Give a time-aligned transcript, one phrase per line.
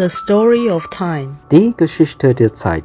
[0.00, 1.36] The story of time.
[1.50, 2.84] Die Geschichte der Zeit.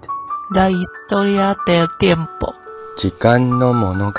[0.50, 2.53] La historia del tiempo.
[2.98, 4.13] 时间の物语。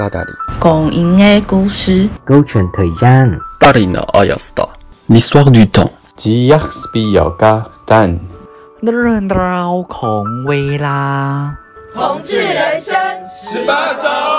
[0.58, 2.09] 光阴的故事。
[2.25, 3.39] 勾选 thời gian.
[3.61, 4.71] Dari no Ayasta.
[5.11, 5.91] L'histoire du temps.
[6.17, 8.19] 吉亚斯比亚嘎蛋。
[8.80, 11.59] 认到孔威啦。
[11.93, 12.97] 同志人生
[13.43, 14.36] 十八招。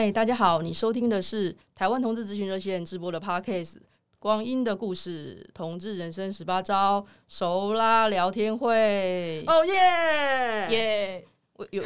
[0.00, 3.72] 嗨，大家好，你收听的是台湾同志咨询热线直播的 Podcast
[4.18, 9.44] 《光阴的故事》，同志人生十八招，熟啦聊天会。
[9.46, 9.74] 哦耶
[10.70, 11.24] 耶！
[11.52, 11.82] 我有，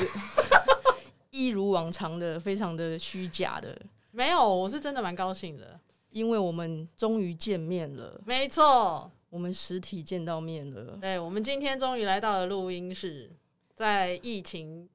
[1.32, 3.76] 一如往常的，非常的虚假的。
[4.12, 8.20] 没有，我是真的蛮高兴的，因为我们终于见面了。
[8.24, 10.98] 没错，我们实体见到面了。
[11.00, 13.32] 对，我们今天终于来到了录音室，
[13.74, 14.88] 在疫情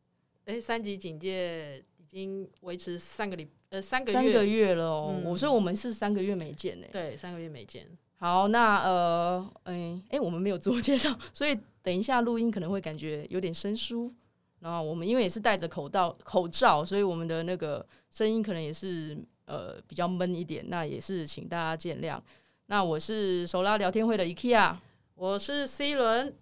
[0.46, 1.84] 诶三级警戒。
[2.10, 6.88] 已经维持三个礼呃三个月三个月了哦，嗯、我说我们是三个月没见呢。
[6.92, 7.86] 对，三个月没见。
[8.18, 14.12] 好，那呃，哎哎，我们没有自我介绍， 所以等一下录音可能会感觉有点生疏。
[14.60, 22.20] 然后我们因为也是戴着口罩口罩，所以我们的那个声音可能也是呃比较闷一点，那也是请大家见谅。
[22.66, 24.78] 那我是手拉聊天会的 IKEA，
[25.14, 26.34] 我是 C 轮，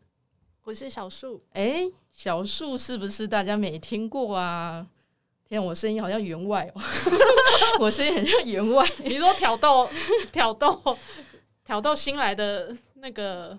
[0.63, 1.43] 我是小树。
[1.51, 4.87] 哎，小树是不是大家没听过啊？
[5.47, 6.81] 天，我声音好像员外哦，
[7.79, 8.85] 我声音很像员外。
[9.03, 9.89] 你说挑逗、
[10.31, 10.97] 挑逗、
[11.63, 13.57] 挑逗新来的那个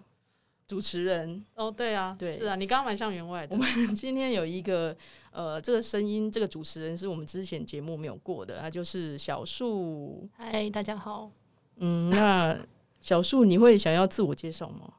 [0.67, 1.45] 主持人？
[1.55, 3.57] 哦，对啊，对，是啊，你刚刚蛮像员外的。
[3.57, 4.97] 我们 今天有一个
[5.31, 10.29] 呃，这个声音，这个主持人是我们之前节目没有过的，他就是小树。
[10.37, 11.31] 嗨，大家好。
[11.77, 12.59] 嗯，那
[13.01, 14.93] 小树，你会想要自我介绍吗？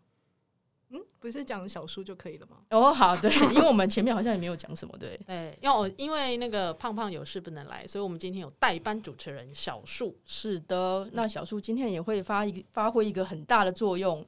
[1.20, 2.58] 嗯，不是讲小树就可以了吗？
[2.70, 5.20] 哦，好，对， 因为我们前面好像也没有讲什么，对。
[5.28, 10.18] 对，要因为那个胖胖有事不能来，所以我们今天有代班主持人小树。
[10.26, 14.26] 是的，那小树今天也会发一个发挥一个很大的作用。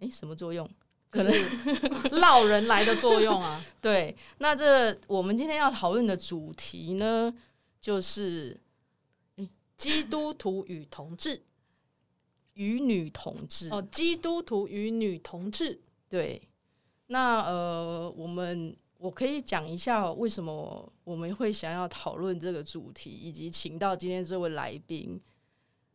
[0.00, 0.68] 诶，什么作用？
[1.10, 1.32] 可能
[2.22, 3.62] 烙人来的作用啊。
[3.82, 7.34] 对，那这我们今天要讨论的主题呢，
[7.80, 8.60] 就是
[9.76, 11.42] 基督徒与同志，
[12.54, 13.68] 与女同志。
[13.70, 15.80] 哦，基督徒与女同志。
[16.10, 16.42] 对，
[17.06, 25.20] 那呃，我们我可以讲一下为什么我们会想要讨论这个主题，以及请到今天这位来宾。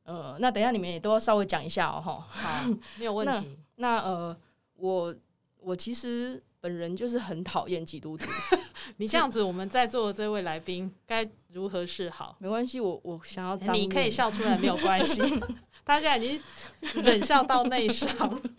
[0.05, 2.21] 呃，那等一下你们也都要稍微讲一下哦，哈。
[2.29, 3.57] 好，没有问题。
[3.75, 4.37] 那，那呃，
[4.77, 5.15] 我
[5.59, 8.31] 我其实本人就是很讨厌基督徒。
[8.97, 12.37] 你这样子，我们在座的这位来宾该如何是好？
[12.39, 13.75] 没关系，我我想要当。
[13.75, 15.21] 你可以笑出来没有关系，
[15.83, 16.41] 大家已经
[17.03, 18.41] 忍笑到内伤。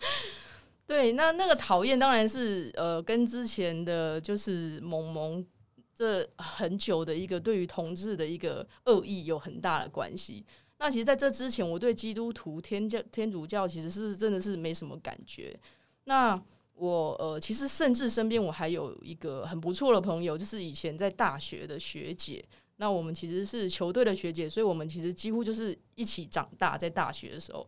[0.87, 5.45] 对，那那个讨厌当然是呃跟之前的就是萌萌
[5.93, 10.45] 这很久的一个对于同志的一个恶意有很大的关系。
[10.79, 15.59] 那其实在这之前，我对基督徒天教天主教其实是真的是没什么感觉。
[16.05, 16.41] 那
[16.73, 22.45] 我呃其实甚至身边我还有一个很不错的朋友，就是以前在大学的学姐。
[22.77, 27.67] 那我们其实是球队的学姐，所以我们其实几乎就是一起长大，在大学的时候。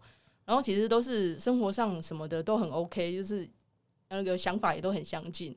[0.50, 3.48] 然后其实都是生活上什么的都很 OK，就是
[4.10, 5.56] 那个想法也都很相近。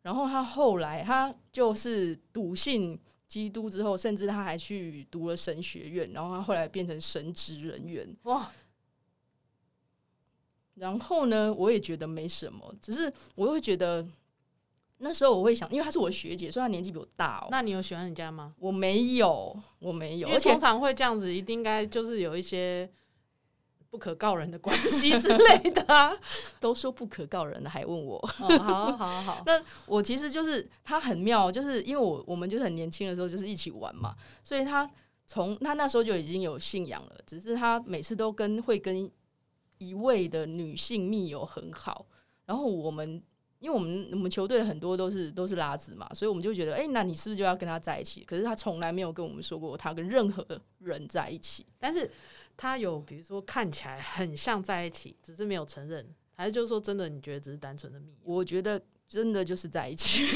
[0.00, 8.16] 然后他后来他就是笃信基督之后，甚至他还去读了神学院，然后他后来变成神职人员。
[8.22, 8.50] 哇！
[10.74, 14.08] 然后呢，我也觉得没什么，只是我会觉得
[14.96, 17.48] 那时候我会想，因为她是我学姐，所以他年纪比我大哦。
[17.50, 18.54] 那你有喜欢人家吗？
[18.58, 20.28] 我没有，我没有。
[20.28, 22.88] 因为通常会这样子，一定应该就是有一些。
[23.90, 26.16] 不可告人的关系 之类的啊，
[26.60, 28.18] 都说不可告人的，还问我。
[28.40, 29.42] 哦，好， 好，好。
[29.44, 34.14] 那我其实就是他很妙，就是因为我我们就是很年轻的时候就是一起玩嘛，
[34.44, 34.88] 所以他
[35.26, 39.10] 从他那时候就已经有信仰了，只是他每次都跟会跟
[39.78, 42.06] 一位的女性密友很好，
[42.46, 43.24] 然后我们
[43.58, 48.22] 因为我们我们球队很多都是都是拉子嘛，所以我们就觉得，哎，那你是不是就要跟他在一起？
[48.24, 50.46] 可是他从来没有跟我们说过他跟任何
[50.78, 52.08] 人在一起，但是。
[52.60, 57.08] 他有，比如说看起来很像在一起，只是没有承认，还是就是说真的？
[57.08, 58.12] 你觉得只是单纯的蜜？
[58.22, 60.26] 我觉得真的就是在一起，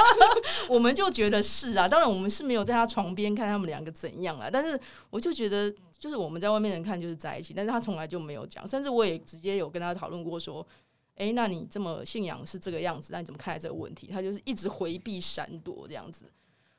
[0.70, 1.86] 我们就觉得是啊。
[1.86, 4.80] 当然我们是没有在他床边看他们两个怎样啊，但是
[5.10, 10.66] 我就觉得就是我们在外面人看就是在一起，但是他从来就没有讲，甚至我也直接有跟他讨论过说，
[11.16, 14.06] 哎，那你这么信仰是这个样子，那你怎么看待这个问题？
[14.10, 16.24] 他就是一直回避闪躲这样子。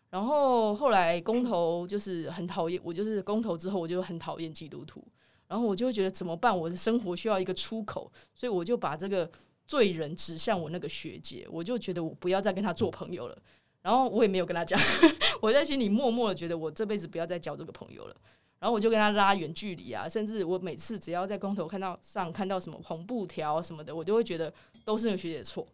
[0.09, 5.03] 然后后来公投就是很讨厌，我就是公投之后我就很讨厌基督徒，
[5.47, 6.57] 然后我就会觉得怎么办？
[6.57, 9.29] 我的生活需要一个出口，所以我就把这个
[9.67, 13.37] 罪人指向我那个学姐，我就觉得我不要再跟她做朋友了。
[13.81, 14.79] 然后我也没有跟她讲，
[15.41, 18.15] 我在心里默默的觉得我这辈子不要再交这个朋友了。
[18.59, 24.53] 然后我就跟她拉远距离啊，甚至我每次只要在公投看到上看到什么红布条什么的，我就会觉得
[24.83, 25.67] 都是那个学姐错，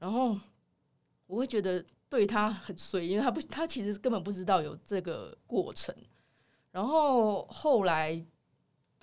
[0.00, 0.36] 然后
[1.28, 5.94] 我会觉得对他很衰，因为他不他其实根本不知道有这个过程，
[6.70, 8.24] 然后后来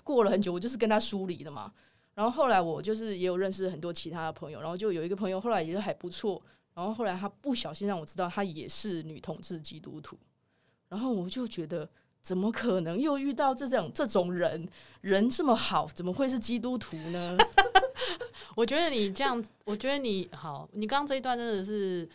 [0.02, 1.72] 过了很久，我就是跟他疏离了嘛，
[2.14, 6.42] 然后后来我就是也有认识很多其他的朋友，然后就有一个朋友后来也是还不错，
[6.74, 10.18] 然后后来他不小心让我知道他也是女同志基督徒，
[10.88, 11.88] 然后我就觉得。
[12.24, 14.70] 怎么可能又遇到这种这种人？
[15.02, 17.36] 人这么好，怎么会是基督徒呢？
[18.56, 22.08] 我觉得你这样，我觉得你好，你刚刚这一段真的是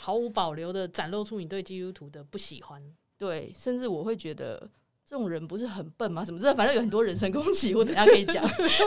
[0.00, 2.82] 毫无保留的展露出你对基督徒的不喜欢。
[3.18, 4.70] 对，甚至我会觉得
[5.06, 6.24] 这种人不是很笨吗？
[6.24, 8.42] 什么这反正有很多人身攻击，我等下可以讲。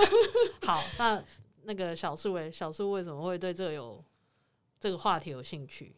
[0.66, 1.24] 好，那
[1.62, 4.04] 那个小树诶，小树为什么会对这个有
[4.80, 5.96] 这个话题有兴趣？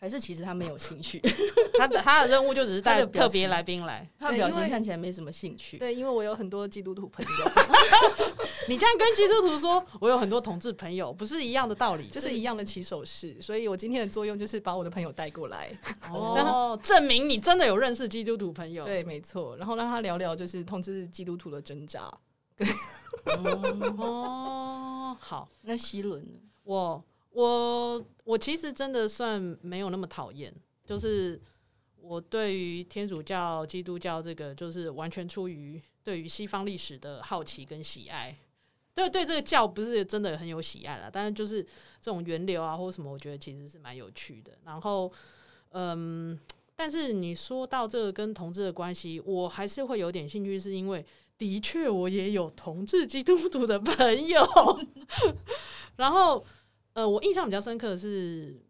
[0.00, 1.20] 还是其实他没有兴趣，
[1.78, 5.76] 他的他的任务就只是带特别来宾来，他的表情看起来没什么兴趣。
[5.76, 7.30] 对，因为我有很多基督徒朋友。
[8.66, 13.36] 你这样跟基督徒说，我有很多同志朋友，不是一样的道理，就是一样的起手式。
[13.42, 15.70] 所以我今天的作用就是把我的朋友带过来，
[16.10, 18.86] 哦， 证明你真的有认识基督徒朋友。
[18.86, 19.54] 对，没错。
[19.58, 22.10] 然后让他聊聊就是同志基督徒的挣扎。
[22.56, 22.66] 对，
[23.98, 26.38] 哦，好，那希伦呢？
[26.64, 27.04] 我。
[27.32, 30.52] 我我其实真的算没有那么讨厌，
[30.84, 31.40] 就是
[32.00, 38.36] 我对于天主教、基督教这个，就是完全出于对于西方历史的好奇跟喜爱。
[38.94, 41.62] 对对，这个教不是真的很有喜爱啦，但是就是
[42.00, 44.58] 这种源流啊或什么，我觉得其实是蛮有趣的。
[44.64, 45.10] 然后，
[45.70, 46.38] 嗯，
[46.74, 51.06] 但是你说到这个跟同志的关系，我还是会有点兴趣，是因为
[51.38, 54.44] 的确我也有同志基督徒的朋友，
[55.94, 56.44] 然后。
[56.92, 58.60] 呃，我印象比较深刻的是，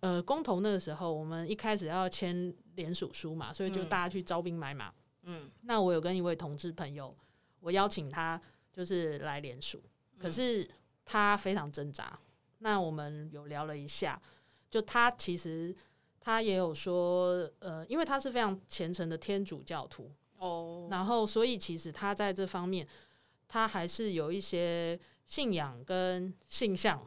[0.00, 4.92] 呃，公投那个时候，我们一开始要签联署书嘛，所以就大家去招兵买马。
[5.22, 5.48] 嗯。
[5.62, 7.16] 那我有跟一位同志朋友，
[7.60, 8.40] 我邀请他
[8.72, 9.80] 就是来联署，
[10.18, 10.68] 可是
[11.04, 12.18] 他非常挣扎。
[12.58, 14.20] 那我们有聊了一下，
[14.68, 15.76] 就他其实
[16.20, 20.10] 他也有说，呃，因为他是非常虔诚的天主教徒。
[20.38, 20.88] 哦。
[20.90, 22.88] 然后，所以其实他在这方面，
[23.46, 27.00] 他还是有一些信仰跟性向。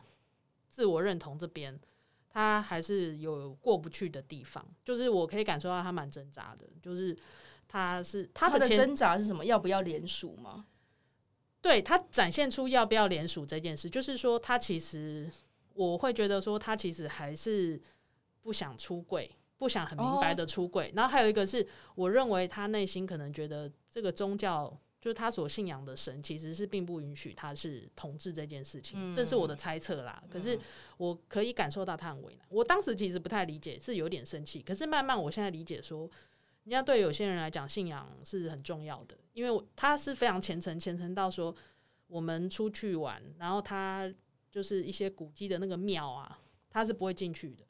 [0.76, 1.80] 自我认同这边，
[2.28, 7.18] 他还是有过不去的地方，就是我可以感受到他蛮挣扎的，就是
[7.70, 9.46] 他是他的挣扎是什么？
[9.46, 10.66] 要不要联署吗？
[11.62, 15.32] 对，他展现出要不要联署这件事，就是说他其实
[15.74, 17.82] 我会觉得说他其实还是
[18.42, 20.90] 不想出柜，不想很明白的出柜。
[20.90, 20.92] 哦。
[20.96, 24.78] 然后还有一个是，我认为他内心可能觉得这个宗教。
[25.06, 30.24] 就是他所信仰的神其实是并不允许他是同志这件事情，这是我的猜测啦。
[30.32, 30.60] 可是
[30.98, 32.48] 我可以感受到他很为难。
[32.50, 34.64] 我当时其实不太理解，是有点生气。
[34.64, 36.10] 可是慢慢我现在理解说，
[36.64, 41.56] 人家对有些人来讲信仰是很重要的，因为他是非常虔诚，虔诚到说
[42.08, 44.12] 我们出去玩，然后他
[44.50, 46.40] 就是一些古迹的那个庙啊，
[46.72, 47.64] 他是不会进去的。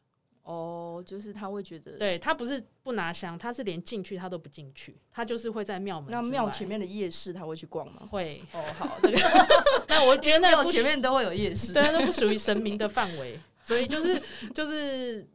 [0.46, 6.12] 哦，就是他会觉得，对，他不是不拿香，他是连进去他都不进去，他就是会在庙门。
[6.12, 8.08] 那庙前面的夜市他会去逛吗？
[8.12, 8.40] 会。
[8.54, 9.18] 哦，好， 这个，
[9.90, 14.22] 那我觉得那庙前面都会有夜市，对，那不属于神明的范围，所以就是
[14.54, 15.28] 就是，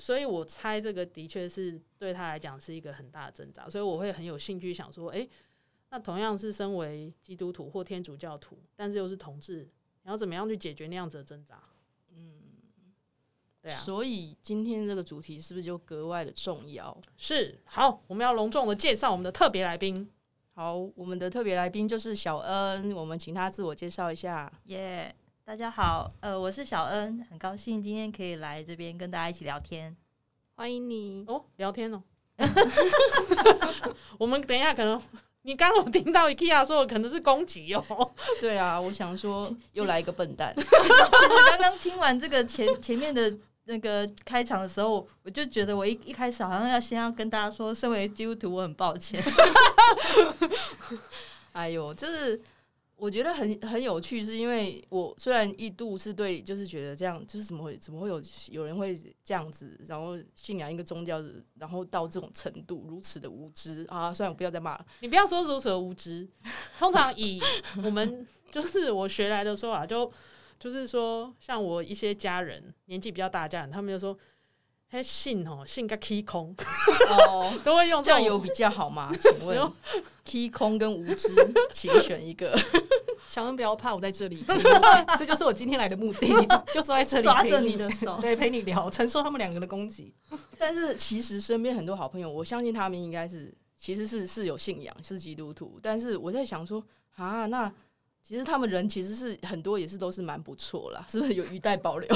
[0.00, 5.28] 所以我猜这个的确是对他来讲是一个很大的挣扎，所以我会很有兴趣想说，哎，
[5.90, 9.68] 那同样是身为基督徒或天主教徒，但是又是同志，
[10.02, 11.62] 你要怎么样去解决那样子的挣扎？
[13.68, 16.96] 对啊，所以今天这个主题是不是就格外的重要？
[17.18, 20.10] 是，好，我们要隆重的介绍我们的特别来宾。
[20.54, 24.50] 好，我们的特别来宾就是小恩，我们请他自我介绍一下。
[24.64, 29.94] 耶，yeah, 大家好，呃，我是小恩，很高兴今天可以来这边跟大家一起聊天。
[30.54, 32.02] 欢迎你哦，聊天哦。
[34.18, 35.00] 我们等一下可能，
[35.42, 37.84] 你刚刚有听到 IKEA 说的可能是攻击哦。
[38.40, 40.54] 对啊，我想说又来一个笨蛋。
[40.56, 40.68] 其实
[41.50, 43.36] 刚刚听完这个前前面的。
[43.68, 49.22] 那个开场的时候，我就觉得我一一开始好像要先要跟大家说，身为基督徒，我很抱歉。
[51.52, 52.40] 哎呦，就是
[52.96, 61.22] 我觉得很很有趣，是因为我虽然一度是对，就是觉得这样，就是怎么会怎么会有有人会这样子，然后信仰一个宗教，
[61.58, 64.14] 然后到这种程度，如此的无知啊！
[64.14, 64.86] 算了，我不要再骂了。
[65.00, 66.26] 你不要说如此的无知，
[66.78, 67.38] 通常以
[67.84, 70.10] 我们就是我学来的说法就。
[70.58, 74.18] 就是说，像我一些家人年纪比较大的家人，他们就说，
[74.90, 76.56] 嘿信哦，信个 key 空，
[77.10, 79.12] 哦，都会用这样有比较好吗？
[79.18, 79.72] 请问
[80.24, 81.28] key 空跟无知，
[81.72, 82.58] 请选一个。
[83.28, 84.42] 小恩不要怕，我在这里，
[85.18, 86.26] 这就是我今天来的目的，
[86.72, 90.14] 就坐在这里抓着你的手，对，陪你聊，承受他们两个的攻击。
[90.56, 95.78] 但是其实身边很多好朋友，我相信他们应该是其实是是有信仰，是基督徒。
[95.82, 96.82] 但是我在想说，
[97.16, 97.70] 啊，那
[98.28, 102.06] 其实他们人其实是很多也是都是蛮不错啦，是不是有余待保留？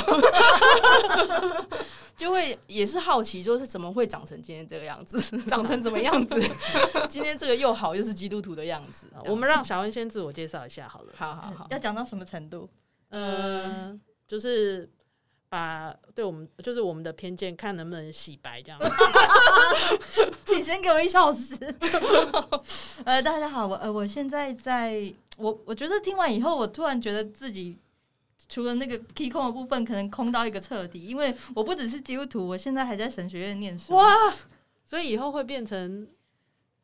[2.19, 6.39] 就会也是好奇，就是怎么会长成今天这个样子，长成怎么样子？
[7.09, 9.07] 今天这个又好又是基督徒的样子。
[9.25, 11.15] 我们让小恩先自我介绍一下好了。
[11.17, 12.69] 好好好，要讲到什么程度？
[13.09, 14.91] 嗯，就是
[15.49, 18.79] 把对我们就是我们的偏见，看能不能洗白这样。
[20.45, 21.57] 请先给我一小时。
[23.05, 27.79] 呃，大家好，我呃我现在在，我我觉得听完以后，我突然觉得自己。
[28.49, 33.95] 除了那个 key 空的部分，可能空到一个彻底，因为我不只是基督徒，我现在还在神学院念书。
[33.95, 34.15] 哇！
[34.85, 36.07] 所以以后会变成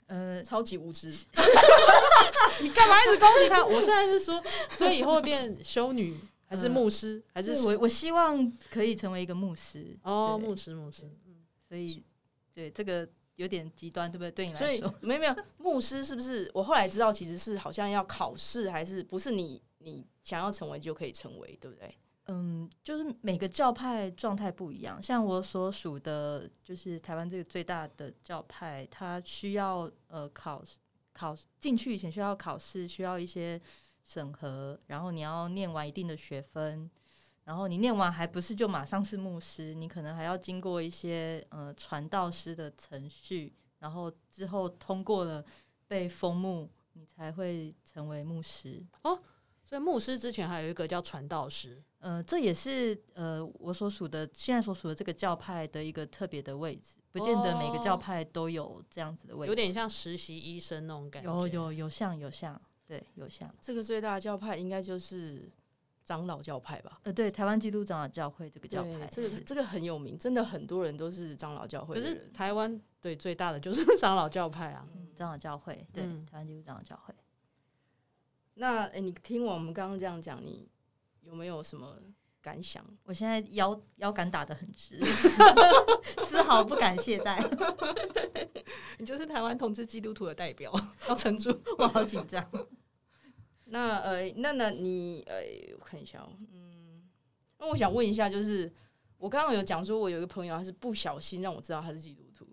[0.07, 1.09] 呃超级无知。
[2.62, 3.67] 你干嘛一直攻击他？
[3.67, 4.43] 我现在是说，
[4.78, 7.23] 所以以后会变修女还是牧师？
[7.26, 9.85] 呃、还是我我希望可以成为一个牧师。
[10.05, 11.02] 哦，牧师牧师。
[11.26, 11.35] 嗯，
[11.69, 12.02] 所以
[12.55, 13.07] 对这个
[13.38, 14.30] 有点极端，对不对？
[14.33, 14.66] 对你来说。
[14.66, 16.50] 所以没有没有，牧师是不是？
[16.52, 19.62] 我后来知道其实是好像要考试，还是不是你？
[19.80, 21.95] 你想要成为就可以成为，对不对？
[22.26, 25.00] 嗯，就是每个教派状态不一样。
[25.00, 30.64] 像我所属的，就是台湾这个最大的教派，它需要呃考
[31.12, 33.61] 考进去以前需要考试，需要一些
[34.04, 36.90] 审核，然后你要念完一定的学分，
[37.49, 45.43] 然后你念完还不是就马上是牧师，你可能还要经过一些呃传道师的程序，然后之后通过了
[45.87, 49.19] 被封牧，你才会成为牧师哦。
[49.64, 61.35] 所以牧师之前还有一个叫传道师，呃，这也是呃我所属的现在所属的这个教派的一个特别的位置，不见得每个教派都有这样子的位置，有点像实习医生那种感觉。
[61.35, 63.50] 有有有像有像，对，有像。
[63.59, 65.50] 这个最大的教派应该就是
[66.09, 66.99] 长老教派吧？
[67.03, 71.97] 呃，对，台湾基督长老教会这个教派，这个这个很有名，真的很多人都是长老教会。
[71.97, 77.12] 可是台湾对最大的就是长老教派啊，嗯、长老教会，对，嗯、台湾基督长老教会。
[78.55, 80.67] 那哎、欸，你听我们刚刚这样讲，你
[81.21, 81.95] 有没有什么
[82.41, 82.83] 感想？
[83.05, 84.99] 我现在腰腰杆打得很直，
[86.27, 87.38] 丝毫不敢懈怠。
[88.97, 90.73] 你就是台湾同志基督徒的代表，
[91.07, 92.50] 要撑住，我好紧张。
[93.70, 95.42] 那呃，那那你呃，
[95.78, 97.08] 我看一下哦，嗯，
[97.58, 98.72] 那我想问一下，就是
[99.16, 102.46] 我刚刚有讲说，我有一个朋友，他是不小心让我知道他是基督徒，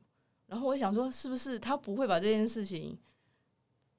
[0.47, 2.97] 然后我想说，是不是他不会把这件事情。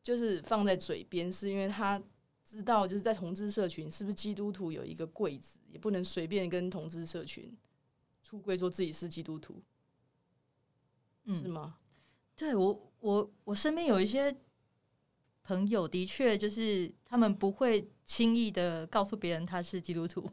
[0.03, 2.01] 就是放在嘴边，是因为他
[2.45, 7.59] 知道，就是在同志社群，是不是基督徒有一个柜子，也不能随便跟同志社群
[8.23, 9.61] 出柜，说自己是基督徒，
[11.25, 11.77] 嗯，是吗？
[12.37, 14.37] 对，我，我，我身边有一些
[15.47, 20.31] 朋友，的确就是他们不会轻易的告诉别人他是基督徒，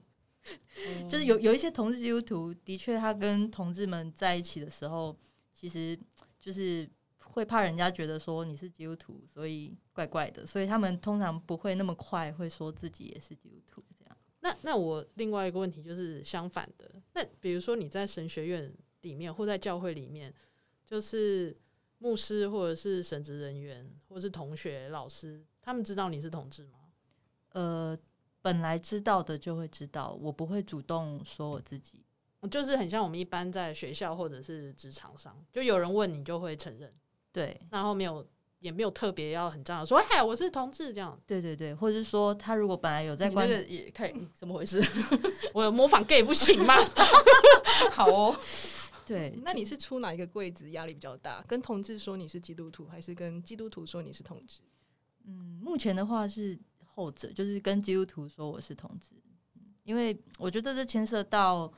[0.87, 5.15] 嗯、就是有有一些同志基督徒，的确他跟同志们在一起的时候，
[5.53, 5.99] 其实
[6.39, 6.89] 就是。
[7.33, 14.15] 会怕人家觉得说你是基督徒，所以怪怪的，所以他们通常不会那么快会说自己也是基督徒这样。
[14.41, 20.31] 那那我另外一个问题就是相反的，那比如说你在神学院里面或在教会里面，
[20.85, 21.55] 就是
[22.03, 26.71] 牧师或者是神职人员或者是同学老师，他们知道你是同志吗？
[27.53, 27.97] 呃，
[28.41, 32.03] 本来知道的就会知道，我不会主动说我自己，
[32.51, 36.93] 就是很像我们一般在学校或者是职场上，就有人问你就会承认。
[37.31, 38.27] 对，然后没有，
[38.59, 41.17] 也没有特别要很张扬说，嗨，我是同志这样。
[41.25, 44.81] 对对对，或者是说他如果本来有在关，也太怎么回事，
[45.55, 46.75] 我有模仿 gay 不行吗？
[47.91, 48.37] 好哦，
[49.05, 51.41] 对，那你是出哪一个柜子压力比较大？
[51.47, 54.61] 跟同志说你是基督徒，还是跟基督徒说你是同志？
[55.25, 59.15] 嗯，目前的话是后者，就是跟基督徒说我是同志，
[59.83, 61.71] 因为我觉得这牵涉到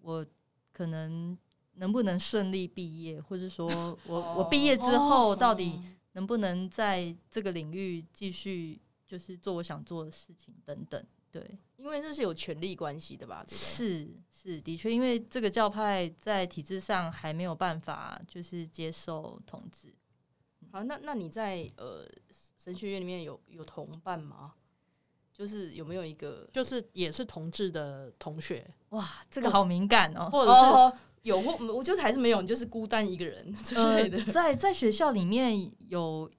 [0.00, 0.26] 我
[0.72, 1.36] 可能。
[1.80, 3.68] 能不能顺利毕业，或者说
[4.04, 5.80] 我我毕业之后到底
[6.10, 13.44] 能不能在这个领域继续就是做我想做的事情等等，对，因为这是有权力关系的吧？
[13.46, 13.56] 对不对？
[13.58, 19.94] 是是的确，因为这个教派在体制上还没有办法就是接受统治。
[20.70, 22.06] 好，那那你在呃
[22.56, 24.54] 神学院里面有有同伴吗？
[25.32, 28.68] 就是有没有一个就是也是同志的同学？
[28.90, 30.60] 哇，这个好敏感哦，或者是。
[30.60, 34.16] 哦有或我就是还是没有，你就是孤单一个人之类的。
[34.18, 36.30] 呃、在在学校里面有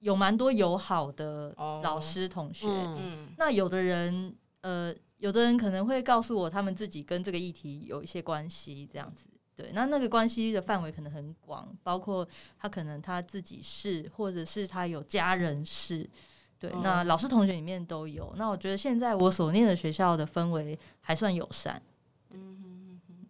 [0.00, 16.10] 有蛮多友好的老师同学，哦、嗯，那有的人呃，有的人可能会告诉我他们自己跟这个议题有一些关系这样子，对，那那个关系的范围可能很广，包括他可能他自己是，或者是他有家人是，
[16.58, 18.34] 对，嗯、那老师同学里面都有。
[18.36, 21.82] 那我觉得现在我所念的学校的氛围还算友善。
[22.30, 23.26] 嗯哼哼，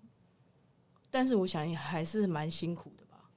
[1.11, 3.30] 但是我想也还是蛮辛苦的吧。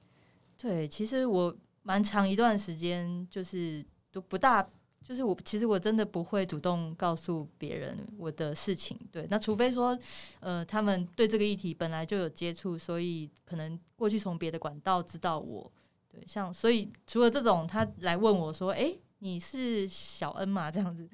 [0.58, 4.68] 对，其实我蛮长一段时间就是都不大。
[5.02, 9.98] 就是我其实我真的不会主动告诉别人我的事情，对，那除非说，
[10.38, 15.72] 呃，他们对这个议题本来就有接触，所以可能过去从别的管道知道我，
[16.12, 20.70] 对，像所以除了这种他来问我说，哎，你是小恩吗？
[20.70, 21.08] 这样子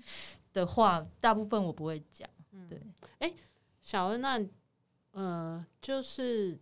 [0.52, 2.28] 的话，大部分我不会讲，
[2.68, 2.82] 对，
[3.20, 3.32] 哎，
[3.82, 4.44] 小恩，那
[5.12, 6.58] 呃，就是。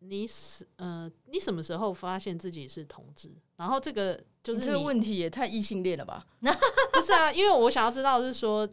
[0.00, 3.30] 你什呃，你什么时候发现自己是同志？
[3.56, 6.26] 然后这个就是这个问题也太异性恋了吧？
[6.92, 8.68] 不是啊，因为我想要知道是说，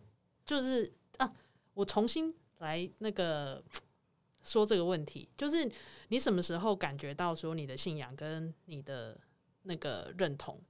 [0.45, 1.33] 就是啊，
[1.73, 3.63] 我重新来那个
[4.43, 5.71] 说这个问题，就是
[6.09, 9.19] 你什么时候感觉到说你的信仰跟你的
[9.63, 10.61] 那个认同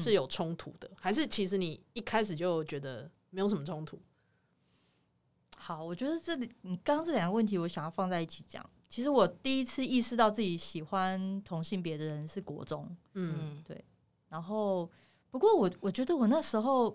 [0.00, 4.00] 是有冲突的，嗯，还是其实你一开始就觉得没有什么冲突？
[5.56, 8.68] 好，我觉得这里你刚刚这两个问题，我想要放在一起讲。
[8.92, 13.82] 其实我第一次意识到自己喜欢同性别的人是国中，嗯，对。
[14.28, 14.90] 然后，
[15.30, 16.94] 不过我我觉得我那时候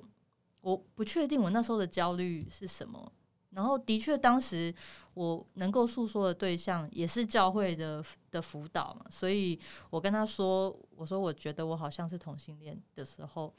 [0.61, 3.11] 我不确定我那时候的焦虑是什么。
[3.49, 4.75] 然后，的确当时
[5.15, 13.51] 我能够诉说的对象也是教会的的辅导嘛，所以我跟他说，我说我觉得我好像是同性恋的时候，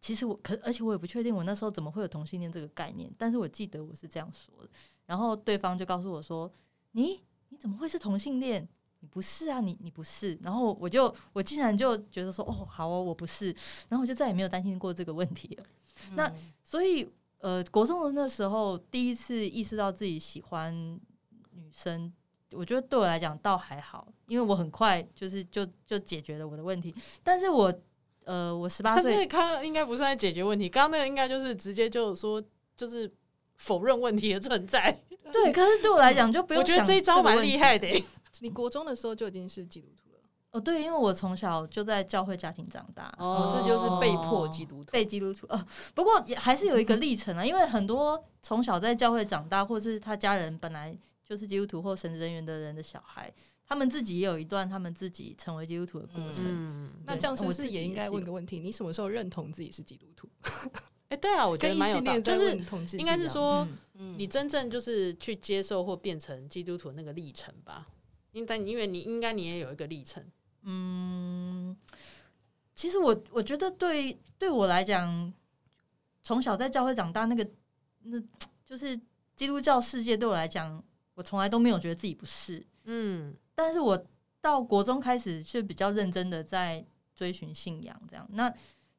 [0.00, 4.70] 其实我可而且我也不确定我那时候怎么会有同性恋这个概念，但是我记得我是这样说的。
[5.04, 6.50] 然后对方就告诉我说，
[6.90, 7.20] 你。
[7.48, 8.68] 你怎么会是同性恋？
[9.00, 10.38] 你不是啊，你你不是。
[10.42, 13.54] 然后我就我竟然就觉得说，哦，好哦，我不是。
[13.88, 15.64] 然后我就再也没有担心过这个问题了。
[16.10, 16.32] 嗯、那
[16.64, 20.98] 所以呃，国中的那时候第一次意识到自己喜欢
[21.52, 22.12] 女生，
[22.52, 26.94] 我觉得对我来讲倒还好，因为我很快就是就就解决了我的问题。
[27.22, 27.72] 但是我
[28.24, 32.42] 呃，我十八岁，他应该不算在解决问题，刚刚那个应该就是直接就说
[32.76, 33.12] 就是
[33.56, 35.00] 否认问题的存在。
[35.32, 36.74] 对，可是对我来讲就不用想。
[36.74, 38.04] 我觉得这一招蛮厉害的。
[38.40, 40.20] 你国中的时候就已经是基督徒了？
[40.52, 45.46] 哦，对，因为我从小就在教会家庭长大，哦，这就是被迫基督徒，被基督徒。
[45.48, 53.32] 哦，不过也还是有一个历程啊，因为很多从小在教会长大，或是他家人本来就是基督徒或神职人员的人的小孩，
[53.66, 56.44] 他们自己也有一段他们自己成为基督徒的过程。
[56.46, 58.60] 嗯，那这样是不是也应该问个问题？
[58.60, 60.28] 你什么时候认同自己是基督徒？
[61.08, 62.56] 哎，对啊，我觉得蛮有道理，就是
[62.98, 63.66] 应该是说，
[64.16, 67.86] 你真正就是去接受或变成基督徒那个历程吧。
[68.32, 70.24] 应该因为你应该你也有一个历程。
[70.62, 71.76] 嗯，
[72.74, 75.32] 其实我我觉得对对我来讲，
[76.24, 77.48] 从小在教会长大，那个
[78.02, 78.20] 那
[78.64, 79.00] 就是
[79.36, 80.82] 基督教世界对我来讲，
[81.14, 82.66] 我从来都没有觉得自己不是。
[82.82, 84.04] 嗯，但是我
[84.40, 88.52] 到国中开始却比较认真的在追寻信仰，这样那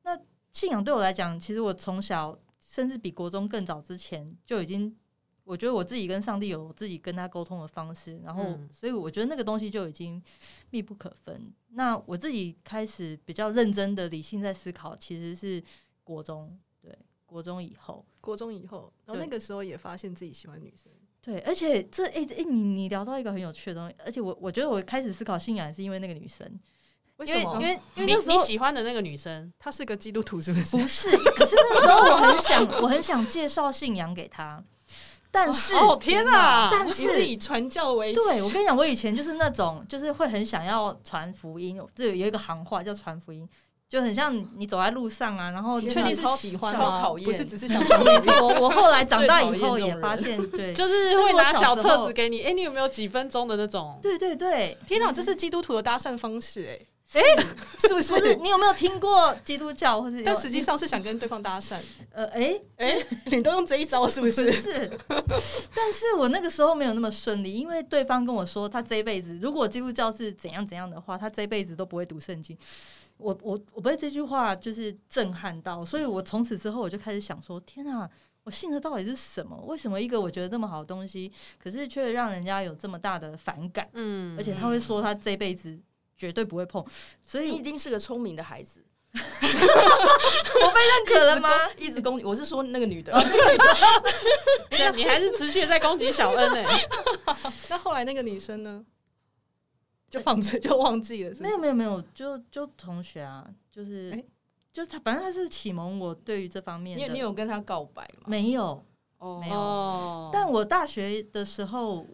[0.03, 0.17] 那。
[0.57, 4.97] 信仰对我来讲，其实我从小甚至比国中更早之前就已经，
[5.43, 10.19] 我觉得我自己跟上帝有自己跟他沟通的方式，然后所以我觉得那个东西就已经
[10.71, 11.53] 密不可分。
[11.73, 15.63] 那我自己开始比较认真的理性在思考，其实是
[16.03, 16.91] 国中，对，
[17.27, 20.91] 国中以后，国中以后，然后那个时候也发现自己喜欢女生。
[21.21, 26.59] 对，而且这哎哎，你你聊到一个很有趣的东西，而且我我觉得我开始思考信仰是因为那个女生。
[27.17, 27.57] 为什么？
[27.59, 30.77] 因为因为那时候你喜欢的那个女生，她是个基督徒，是不是？
[30.77, 34.63] 不是，可是那 时候我很想，我很想介绍信仰给她，
[35.31, 36.69] 但是哦天哪！
[36.71, 38.21] 但是是以传教为主。
[38.23, 43.49] 对，我跟你讲，我以前就是那种，就是会很想要传福音，这有一个行话叫传福音，
[43.89, 47.01] 就很像你走在路上啊，然后你确定是喜欢吗？
[47.01, 48.33] 讨厌，不是只是想传福音。
[48.41, 53.99] 我我后来长大以后也发现，对，就是会拿小册子给你，哎，你有没有几分钟的那种？
[54.03, 56.85] 对对对，天哪，这是基督徒的搭讪方式，哎。
[57.13, 57.21] 哎，
[57.79, 58.13] 是不是？
[58.13, 60.21] 不是，你有没有听过基督教，或是？
[60.23, 61.79] 但实际上是想跟对方搭讪。
[62.11, 62.97] 呃，哎，哎，
[63.31, 64.51] 你都用这一招是不是？
[64.51, 64.99] 是。
[65.73, 72.57] 但是我那个时候没有那么顺利，因为对方跟我说，他这一辈子如果基督教是怎样怎样的话，他这一辈子都不会读圣经。
[73.17, 78.09] 我我我被这句话就是震撼到，所以我从此之后我就开始想说，天啊，
[78.43, 79.57] 我信的到底是什么？
[79.65, 83.87] 为什么一个我觉得这么好的东西，可是却让人家有这么大的反感？
[83.93, 85.79] 嗯，而且他会说他这辈子。
[86.17, 86.85] 绝对不会碰，
[87.23, 88.83] 所以你一定是个聪明的孩子。
[89.13, 91.49] 我被认可了吗？
[91.77, 93.13] 一直攻击，我是说那个女的。
[94.95, 96.69] 你还是持续在攻击小恩呢？
[97.69, 98.85] 那后来那个女生呢？
[100.09, 101.43] 就放着 就忘记了是是？
[101.43, 104.25] 没有没有没有，就就同学啊，就是，欸、
[104.71, 107.03] 就是他，反正他是启蒙我对于这方面的。
[107.05, 108.23] 你你有跟他告白吗？
[108.27, 108.85] 没有，
[109.17, 110.29] 哦，没有。
[110.31, 112.05] 但我大学的时候，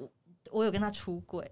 [0.51, 1.51] 我有跟他出柜。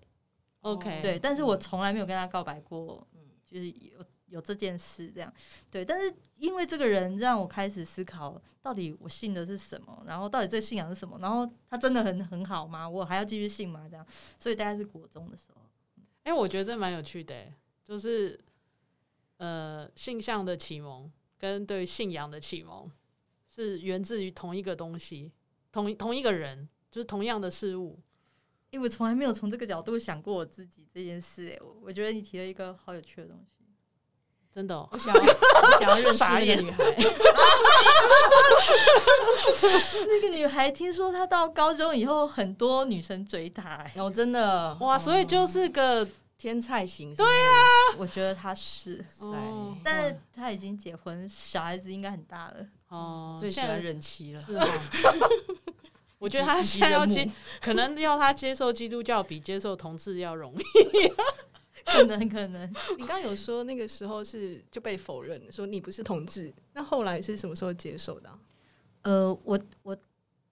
[0.62, 3.08] OK，对，但是我从来没有跟他告白过，
[3.48, 5.34] 就是有有这件事这样，
[5.72, 12.88] 对，但是因为这个人让我开始思考，到底我信的是什么，然后到底这个信仰是什么，然后他真的很很好吗？
[12.88, 13.88] 我还要继续信吗？
[13.90, 14.06] 这样，
[14.40, 15.62] 所以大概是国中的时候。
[16.24, 17.36] 哎、欸，我觉得这蛮有趣的，
[17.84, 18.40] 就是
[19.38, 22.92] 呃，性向的启蒙跟对信仰的启蒙
[23.48, 25.32] 是源自于同一个东西，
[25.72, 28.00] 同同一个人，就是同样的事物。
[28.72, 33.66] 因为我从来没有从这个角度想过我自己这件事，哎，我我觉得你提了一个好有趣的东西，
[34.54, 35.28] 真的、哦，我想要我
[35.78, 36.84] 想要认识那个女孩。
[40.08, 46.08] 那个女孩听说她到高中以后很多女生追她，哎，哦，真的，哇，所以就是个
[46.38, 47.14] 天才型。
[47.16, 54.42] 对啊，我觉得她是，哦、但是她已经结婚，小孩子应该很大了，哦，最喜欢人妻了。
[54.42, 54.66] 是哦。
[56.22, 57.28] 我觉得他现在要接，
[57.60, 60.64] 可能要他接受基督教比接受同志要容易。
[61.84, 62.70] 可能可能。
[62.96, 68.40] 你刚刚有说那个时候是就被否认，说你不是同志，那后来是什么时候接受的啊？
[69.02, 69.98] 呃，我我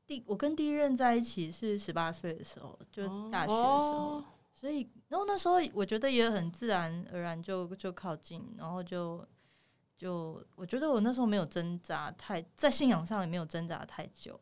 [0.08, 9.24] 第我跟第一任在一起是十八岁的时候，就大学的时候，哦、所以然后那时候我觉得也很自然而然就就靠近，然后就
[9.96, 14.42] 就我觉得我那时候没有挣扎太在信仰上也没有挣扎太久。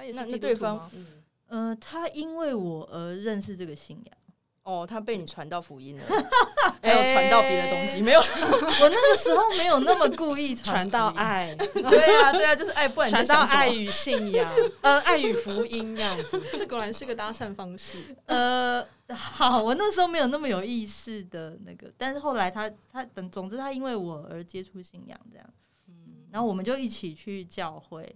[0.00, 1.06] 他也是那对方，嗯，
[1.48, 4.16] 呃，他因为我而认识这个信仰。
[4.62, 6.04] 哦，他被你传到福音了，
[6.82, 8.20] 还有传到别的东西，欸、没有？
[8.80, 11.54] 我那个时候没有那么故意传到爱。
[11.56, 14.48] 对啊，对啊，就是爱，不然传到爱与信仰，
[14.82, 16.40] 呃，爱与福音这样子。
[16.52, 18.14] 这果然是个搭讪方式。
[18.26, 25.50] 呃，好，我那时候没有那么有意识的那个，但是后来他他等，总之他因为我而接触信仰这样，
[25.88, 25.94] 嗯，
[26.30, 28.14] 然后我们就一起去教会。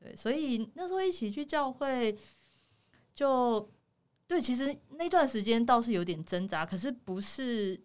[0.00, 2.16] 对，所以那时候一起去教会，
[3.14, 3.70] 就
[4.26, 7.80] 对，其实那段时间倒是有点挣扎，可是不是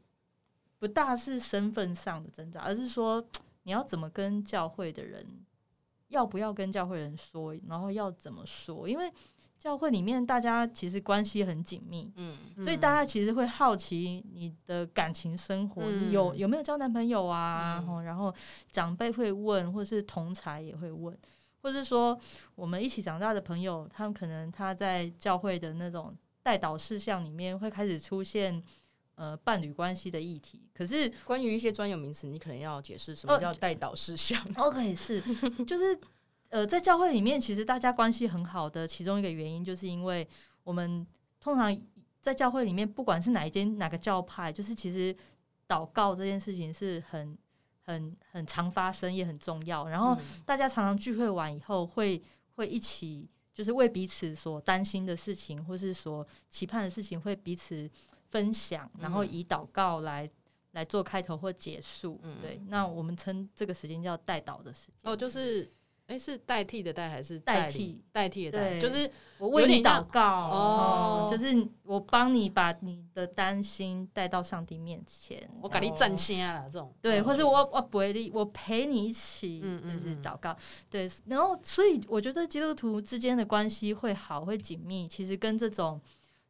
[0.80, 3.28] 不大是身份上的挣扎，而是说
[3.64, 5.26] 你要怎么跟教会的人，
[6.08, 9.12] 要不要跟教会人说，然后要怎么说，因为
[9.58, 17.84] 教会里面大家其实关系很紧密，嗯，所以大家其实会好奇你的感情生活，嗯、有有没有交男朋友啊？
[17.88, 18.34] 嗯、然后
[18.72, 21.18] 长辈会问，或是同才也会问。
[21.66, 22.20] 或是说，
[22.54, 28.62] 我们一起长大的朋友，他们可能他在教会的那种代祷事项里面会开始出现
[29.16, 30.62] 呃伴侣关系的议题。
[30.76, 34.40] 可是关于一些专有名词，你可能要解释什么叫代祷事项。
[34.56, 35.24] 呃、OK，是，
[35.66, 36.00] 就是
[36.50, 40.28] 呃在教会里面，其实大家关系很好的其中一个原因，就是因为
[40.64, 41.08] 我们
[41.42, 41.76] 通常
[42.22, 45.16] 在教会里面，不管是哪一间哪个教派，就是其实
[45.68, 47.36] 祷告这件事情是很。
[47.86, 49.88] 很很常发生，也很重要。
[49.88, 52.24] 然后大家常常聚会完以后会，会
[52.56, 57.90] 会一起，就是为彼此所担心的事情，或是所期盼的事情，会彼此
[58.30, 60.30] 分享，然后以祷告来
[60.72, 62.20] 来做开头或结束。
[62.24, 64.96] 嗯、对，那我们称这个时间叫代祷的时间。
[65.04, 65.72] 哦，就是。
[66.08, 68.00] 哎，是代替的代还是代替？
[68.12, 76.94] 代替的代，就是我为你祷告哦，就是我帮你把你的担心带到上帝面前，我给你站起来了这种。
[77.02, 80.56] 对，或者我我陪你，我陪你一起，就是祷告。
[80.92, 86.00] 对，然后所以我觉得基督徒之间的关系会好，会紧密，其实跟这种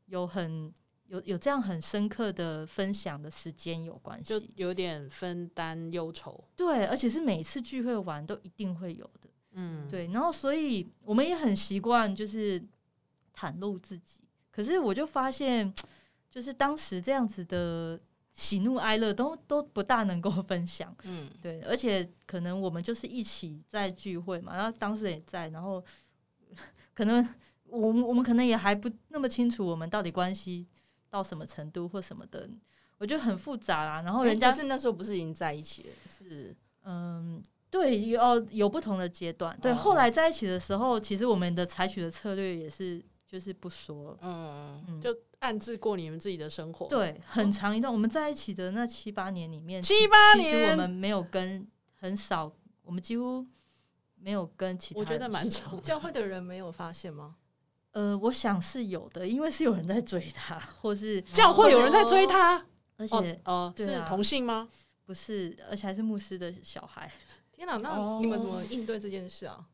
[0.07, 0.73] 有很
[1.07, 6.43] 有有这样很深刻的分享的时间有关系，就有点分担忧愁。
[6.57, 9.29] 对，而且是每次聚会完都一定会有的。
[9.57, 12.61] 嗯，对，然后所以我们也很习惯就是
[13.33, 14.19] 袒露自己，
[14.51, 15.73] 可是我就发现，
[16.29, 17.99] 就是当时这样子的
[18.33, 25.81] 喜怒哀乐都都不大能够 分享，嗯，对，而且可能我们就是一起在聚会嘛，然后当时也在，然后
[26.93, 27.25] 可能
[27.63, 30.67] 我们我们可能也还不那么清楚我们到底关系
[31.09, 32.49] 到什么程度或什么的，
[32.97, 34.01] 我觉得很复杂啦。
[34.01, 35.89] 然后人家是那时候不是已经在一起了，
[36.19, 37.41] 是嗯。
[37.75, 39.59] 对，有有不同的阶段。
[39.61, 46.87] 对，后来在一起的时候，其实我们的采取的策略也是，就是不说，嗯，嗯，就暗自过你们自己的生活。
[46.87, 51.67] 对，很长一段，我们在一起的那七八年里面，七八年，其实我们没有跟
[51.99, 53.45] 很少，我们几乎
[54.15, 54.99] 没有跟其他。
[55.01, 55.79] 我觉得蛮长。
[55.83, 57.35] 教会的人没有发现吗？
[57.91, 64.69] 呃，我想是有的，因为是有人在追他，或是 教会有人在追他，而且哦，是同性吗？
[65.05, 67.11] 不是，而且还是牧师的小孩。
[67.65, 69.67] 天哪，那你们怎么应对这件事啊？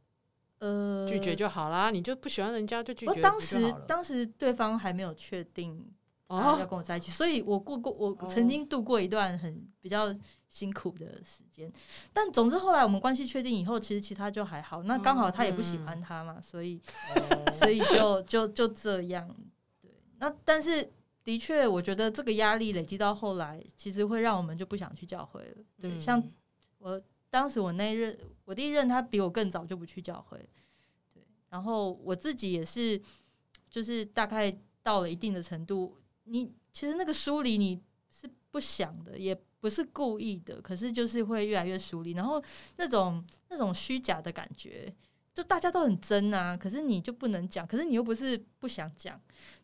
[0.60, 3.22] 呃，拒绝就好啦，你就不喜欢人家就拒绝就。
[3.22, 5.92] 当时当时对方还没有确定
[6.30, 10.16] 要跟我在一起，所以我过过我曾经度过一段很比较
[10.48, 11.74] 辛苦的时间。
[12.14, 14.84] 但总之后来我们关系确定以后，其实其他就还好。
[14.84, 16.80] 那刚好他也不喜欢他嘛，所以
[17.54, 19.36] 所以就就就这样。
[19.82, 20.92] 对，那但是
[21.24, 25.56] 的确，我觉得这个压力累积到后来，其实会让我们就不想去教会了。
[25.82, 26.24] 对，嗯、像
[26.78, 27.02] 我
[27.32, 30.38] 当时我那一任，我第一任他比我更早就不去教会。
[31.14, 33.02] 对，然后我自己也是，
[33.72, 42.44] 就是大概到了一定的程度，你其实那个疏离你是不想的，也不是故意的，可是就是会越来越疏离，然后
[42.76, 44.94] 那种那种虚假的感觉。
[45.34, 49.20] 就大家都很真啊，可是你就不能讲，可是你又不是不想讲，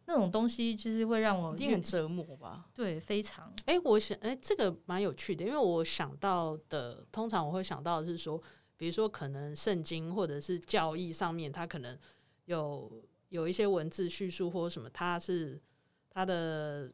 [0.05, 2.65] 那种东西就是会让我一定很折磨吧？
[2.73, 3.51] 对，非常。
[3.65, 8.41] 哎、欸，我想，哎、欸，这个蛮有趣的，因为我想到的，通常我会想到的是说，
[8.77, 11.99] 比如说可能圣经或者是教义上面，它可能
[12.45, 15.61] 有有一些文字叙述或者什么，它是
[16.09, 16.93] 它的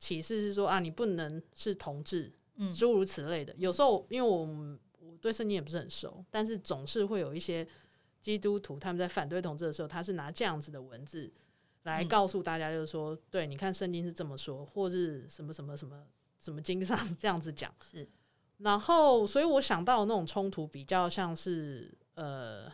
[0.00, 3.54] 启示是说啊，你不能是同志，嗯，诸如此类的。
[3.58, 4.80] 有时候因为我们。
[5.20, 7.66] 对圣经也不是很熟，但是总是会有一些
[8.22, 11.32] 基督徒他们在反对同志的时候，他是拿这样子的文字
[11.82, 16.06] 来告诉大家，就是说，嗯、对，你看圣经是这么说，或是什么什么什么
[16.40, 17.74] 什么经上 这样子讲。
[17.90, 18.08] 是。
[18.58, 22.72] 然后，所以我想到那种冲突比较像是，呃，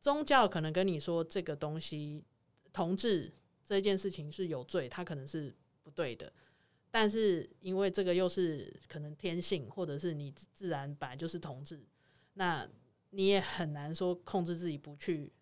[0.00, 2.24] 宗教可能跟你说这个东西，
[2.72, 3.32] 同志
[3.64, 6.32] 这件事情是有罪，他可能是不对的。
[6.90, 11.84] 但是因为这个又是可能天性，或者是你自然本来就是同志，
[12.34, 12.68] 那
[13.10, 15.32] 你也很难说控制自己不去，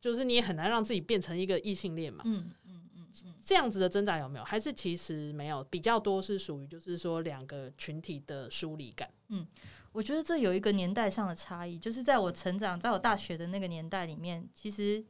[0.00, 2.22] 就是你也很难让自己变成一个异性恋嘛。
[2.26, 3.34] 嗯嗯嗯嗯。
[3.42, 4.44] 这样子的挣扎有没有？
[4.44, 5.64] 还是其实没有？
[5.64, 9.10] 比较多是属于就是说两个群体的疏离感。
[9.28, 9.46] 嗯，
[9.92, 15.04] 我觉得这有一个年代上的差异，就是在我成长，在我大学的那个年代里面，其实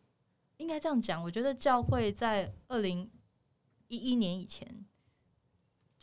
[0.57, 3.11] 应该这样讲，我觉得教会在二零
[3.89, 4.87] 一一年以前。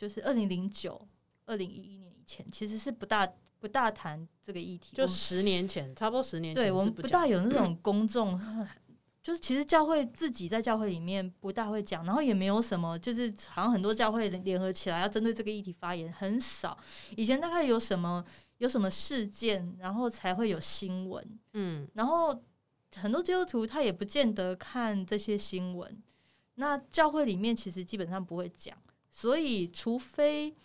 [0.02, 1.06] 就是二零零九、
[1.46, 4.96] 二零一一年以前，其实是不大不大谈这个议题。
[4.96, 6.64] 就十年前，差不多十年前。
[6.64, 8.36] 对，我们不大有那种公众，
[9.22, 16.76] 就是其实教会自己在教会里面不大会讲，然后也没有什么，就是好像很多教会联合起来要针对这个议题发言，很少。
[17.16, 18.24] 以前大概有什么
[18.58, 21.24] 有什么事件，然后才会有新闻。
[21.52, 22.42] 嗯，然后
[22.96, 26.02] 很多基督徒他也不见得看这些新闻，
[26.56, 28.76] 那教会里面其实基本上不会讲。
[29.14, 30.56] 所以，除非，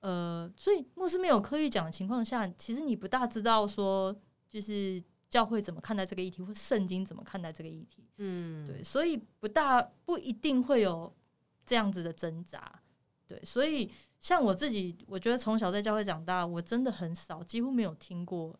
[0.00, 4.14] 呃，所以牧师没有刻意讲的情况下，其实你不大知道说，
[4.50, 8.04] 就是教会怎么看待这个议题，或圣经怎么看待这个议题。
[8.18, 11.14] 嗯，对，所以不大不一定会有
[11.64, 12.82] 这样子的挣扎。
[13.26, 13.90] 对，所以
[14.20, 18.54] 像我自己，我觉得从小在教会长大，我真的很少，几乎没有听过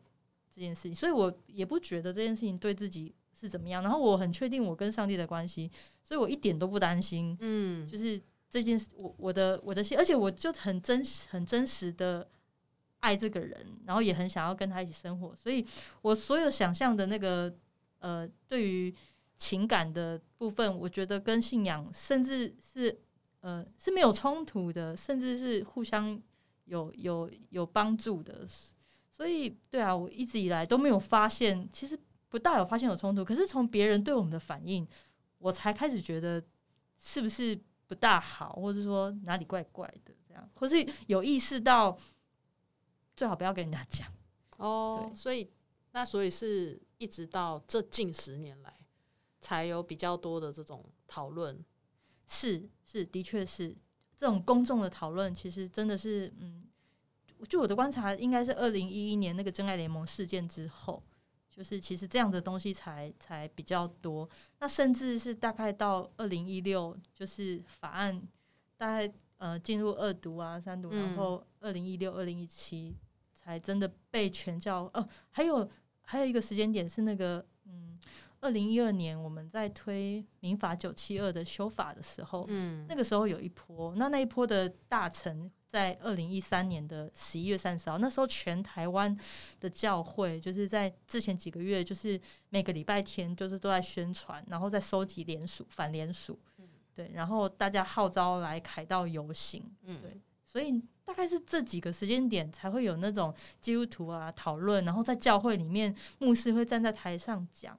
[0.50, 3.82] 这件事情，所以我也不觉得这件事情对自己是怎么样。
[3.82, 5.70] 然后我很确定我跟上帝的关系，
[6.02, 7.36] 所以我一点都不担心。
[7.40, 8.22] 嗯，就是。
[8.54, 12.28] 这件事，我我的我的心，而且我就很真实、很真实的
[13.00, 15.66] 爱这个人，然后也很想要跟他一起生活，所以
[16.02, 17.52] 我所有想象的那个
[17.98, 18.94] 呃，对于
[19.36, 23.00] 情感的部分，我觉得跟信仰甚至是
[23.40, 26.22] 呃是没有冲突的，甚至是互相
[26.64, 28.46] 有有有帮助的。
[29.10, 34.86] 所以对啊，我一直以来都没有发现，其实不大有发现有冲突，可是从别人对我们的反应，
[35.38, 36.44] 我才开始觉得
[37.00, 37.58] 是不是。
[37.86, 41.98] 不大好，或者说哪里怪怪的这样，或是有意识到
[43.16, 44.08] 最好不要跟人家讲
[44.56, 45.12] 哦。
[45.14, 45.50] 所以
[45.92, 48.74] 那所以是一直到这近十年来
[49.40, 51.64] 才有比较多的这种讨论。
[52.26, 53.76] 是是，的确是
[54.16, 56.66] 这种公众的讨论，其实真的是嗯，
[57.48, 61.02] 据我的观察，应该是二零一一年那个真爱联盟事件之后。
[61.56, 68.20] 就是其实这样的东西才才比较多，那甚至是大概到二零一六，就是法案
[68.76, 72.96] 大概呃进入二读啊三读，然后二零一六二零一七
[73.32, 75.70] 才真的被全教哦，还有
[76.02, 78.00] 还有一个时间点是那个嗯
[78.40, 85.52] 二零一二年我们在推民法九七二的修法的时候，嗯，那个时候有一波，那那一波的大臣。
[85.74, 89.18] 在二零一三年的十一月三十号，那时候全台湾
[89.58, 96.38] 的教会就是在之前几个月，就是每个礼拜天就是都在宣传，然后在收集联署、反联署，
[96.94, 107.76] 对，然后大家号召来凯道游行，嗯，对，所以大概是这几个时间点才会有那种基督徒啊讨论，然后在教会里面牧师会站在台上讲，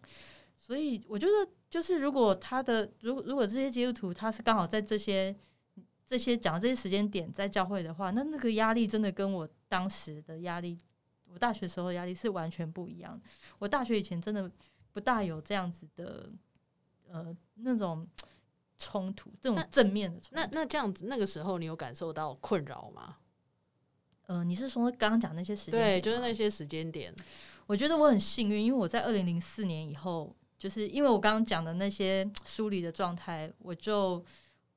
[0.57, 5.33] 所以我觉得就是如果他的如果如果这些基督徒他是刚好在这些。
[6.07, 10.77] 这些讲的这些时间点在教会的话，那那个压力真的跟我当时的压力，
[11.33, 13.25] 我大学时候的压力是完全不一样的。
[13.57, 14.51] 我大学以前真的
[14.93, 16.29] 不大有这样子的，
[17.09, 18.07] 呃，那种
[18.77, 20.35] 冲突，这种正面的冲突。
[20.35, 23.17] 那那，那这样子，那个时候你有感受到困扰吗？
[24.27, 25.99] 呃，你是说刚刚讲那些时间点？
[25.99, 27.15] 对，就是那些时间点。
[27.65, 34.23] 我觉得我很幸运，因为我在二零零四年以后，就是因为我刚刚讲的那些梳理的状态，我就。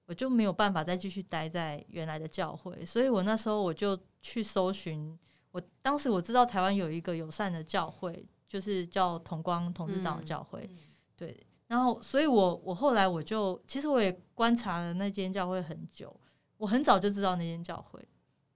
[0.09, 5.18] 我就没有办法再继续待在原来的教会，所以我那时候我就去搜寻，
[5.51, 10.79] 我当时我知道台湾有一个友善的教会，就是叫同光同志长老教会，嗯、
[11.14, 16.18] 对，然后所以我我后来我就其实我也观察了那间教会很久，
[16.57, 18.01] 我很早就知道那间教会。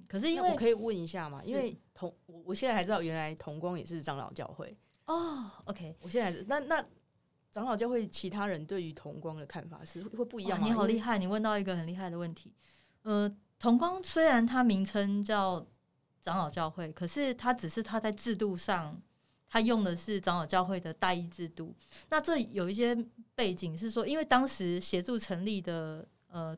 [0.08, 1.44] 可是因为我可以问一下嘛？
[1.44, 5.50] 因为同我我现在还知道原来同光也是长老教会哦。
[5.66, 6.86] OK，我现在那那
[7.52, 10.66] 长老教会其他人对于同光的看法是会不一样吗？
[10.66, 12.50] 你好厉害，你问到一个很厉害的问题。
[13.02, 15.66] 呃，同光虽然它名称叫
[16.22, 19.02] 长老教会，可是它只是它在制度上，
[19.48, 21.74] 它用的是长老教会的代议制度。
[22.08, 22.96] 那这有一些
[23.34, 26.56] 背景是说，因为当时协助成立的呃。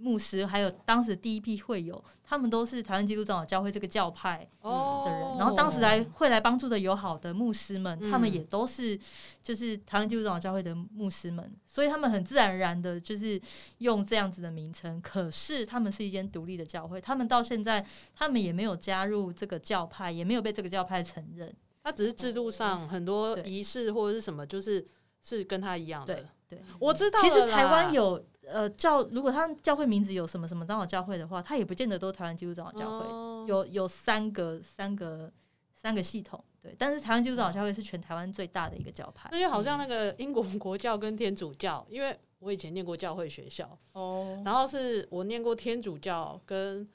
[0.00, 5.36] 牧师还有当时第一批会友，他们都是台湾基督长老教会这个教派的人。
[5.38, 8.98] 然后当时来会来帮助的友好的牧师们，他们也都是
[9.42, 13.40] 就是台湾基督长老教会的牧师们，所以他们很自然而然的就是
[13.78, 15.00] 用这样子的名称。
[15.00, 21.54] 可是他们是一间独立的教会，他们到现在他们也没有加入这个教派，也没有被这个教派承认。
[21.82, 24.86] 他只是制度上很多仪式或者是什么，就是
[25.22, 26.14] 是跟他一样的。
[26.14, 27.20] 对，对我知道。
[27.20, 28.24] 其实台湾有。
[28.48, 35.32] 呃，教如果他教会名字有什么什么长老教会的话，他也不见得都是台湾基督长老教会，哦、有有三个三个
[35.76, 36.74] 三个系统，对。
[36.76, 39.28] 但是台湾基督长老教会是全台湾最大的一个教派。
[39.30, 46.88] 那就好像那个英国国教跟天主教，因为我以前念过教会学校，哦，然后是我念过天主教跟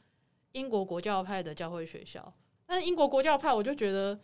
[0.52, 2.34] 英国国教派的教会学校，
[2.66, 4.20] 但是英国国教派我就觉得，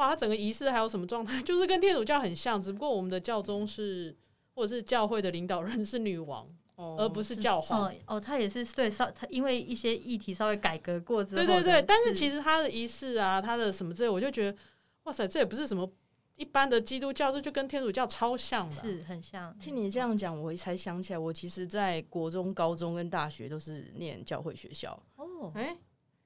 [0.00, 4.16] 哇，它整个仪式还有什么状态， 就是跟天主教很像，只不过我们的教宗是
[4.54, 6.48] 或者是教会的领导人是女王。
[6.96, 14.56] 而不是教皇哦，他也是对稍他因为一些议题稍微改革过之后，对对对，但是其实他的仪式啊，他的什么之类，我就觉得
[15.02, 15.92] 哇塞，这也不是什么
[16.36, 19.54] 一般的基督教，这就跟天主教超像的，是很像。
[19.58, 25.76] 听你这样讲，我才想起来，我其实在国中、高中跟大学都是念教会学校哦，哎，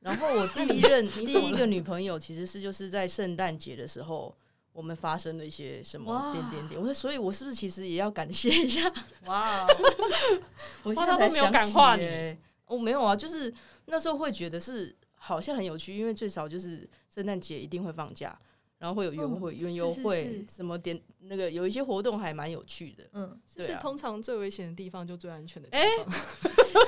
[0.05, 4.37] 然后我第一 任第一个女朋友其实是就是在圣诞节的时候。
[4.75, 6.81] 我们发生了一些什么点点点？
[6.81, 8.93] 我说，所以我是不是其实也要感谢一下？
[9.25, 9.65] 哇，
[10.83, 12.37] 我现在都没有感化你。
[12.67, 18.37] 我没有啊，就是那时候会觉得是好像很有趣，因为最少就是圣诞节一定会放假，
[18.79, 23.05] 然后会有优惠、园游会什么点那个有一些活动还蛮有趣的。
[23.13, 26.13] 嗯，就是通常最危险的地方就最安全的地方。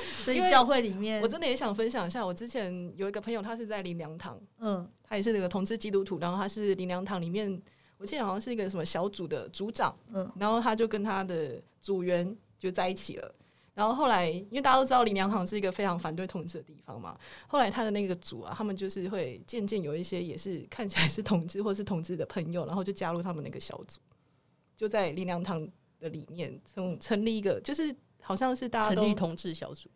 [0.23, 7.61] 所以教会里面，我真的也想分享一下，我之前有一个朋友，他是在林良堂，嗯，他也是那个同志基督徒，然后他是林良堂里面。
[7.99, 13.33] 我记得好像是一个什么小组的组长，嗯，然后他就跟他的组员就在一起了。
[13.73, 23.99] 然后后来，因为大家都知道林良堂是一个非常反对同志的地方嘛，后来他的那个组啊，他们就是会渐渐有一些也是看起来是同志或是同志的朋友，然后就加入他们那个小组，
[24.75, 25.67] 就在林良堂
[25.99, 27.95] 的里面成成立一个，就是
[28.27, 29.89] 好像是大家都成立同志小组。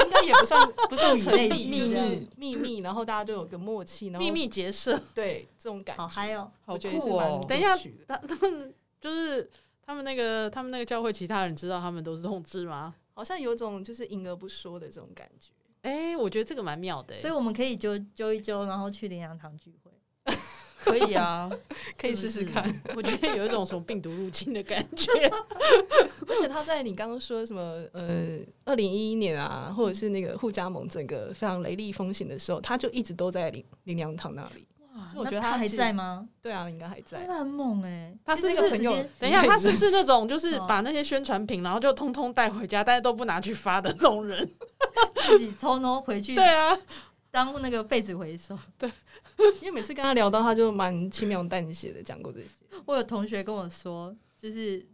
[0.00, 7.44] 应该也不算 不算成立秘密秘密，然后大家就有个默契，然后秘密结社，对这种感觉，好嗨哦，好酷哦。
[7.46, 7.76] 等一下，
[8.08, 9.50] 他他们就是
[9.84, 12.94] 他们那个他们那个教会其他人知道他们都是同志吗？
[13.12, 15.52] 好像有种就是隐而不说的这种感觉。
[15.82, 19.90] 哎，我觉得这个蛮妙的，所以我们可以揪揪一揪，然后去灵粮堂聚会。
[20.84, 21.50] 可以啊，
[21.98, 22.82] 可以试试看。
[22.94, 25.10] 我觉得有一种什么病毒入侵的感觉。
[26.28, 34.66] 而且他在你刚刚说什么呃，二零一一年啊，或者是那个互加盟整个非常雷厉风行的时候，他就一直都在林林良堂那里。
[34.94, 36.28] 哇，我觉得他，他还在吗？
[36.40, 37.26] 对啊，应该还在。
[37.26, 38.70] 他很猛哎、欸，他是不是？
[39.18, 44.50] 等一下，他是不是那种 就是把那些宣传品，然后就通通带回家，但是都不拿去发的那种人？
[45.26, 46.34] 自己偷偷回去。
[46.34, 46.78] 对啊，
[47.30, 48.58] 当那个废纸回收。
[48.78, 48.90] 对。
[49.60, 52.48] 因为每次跟他聊到，他就蛮轻描淡写的讲过这些。
[52.86, 54.86] 我有同学跟我说，就是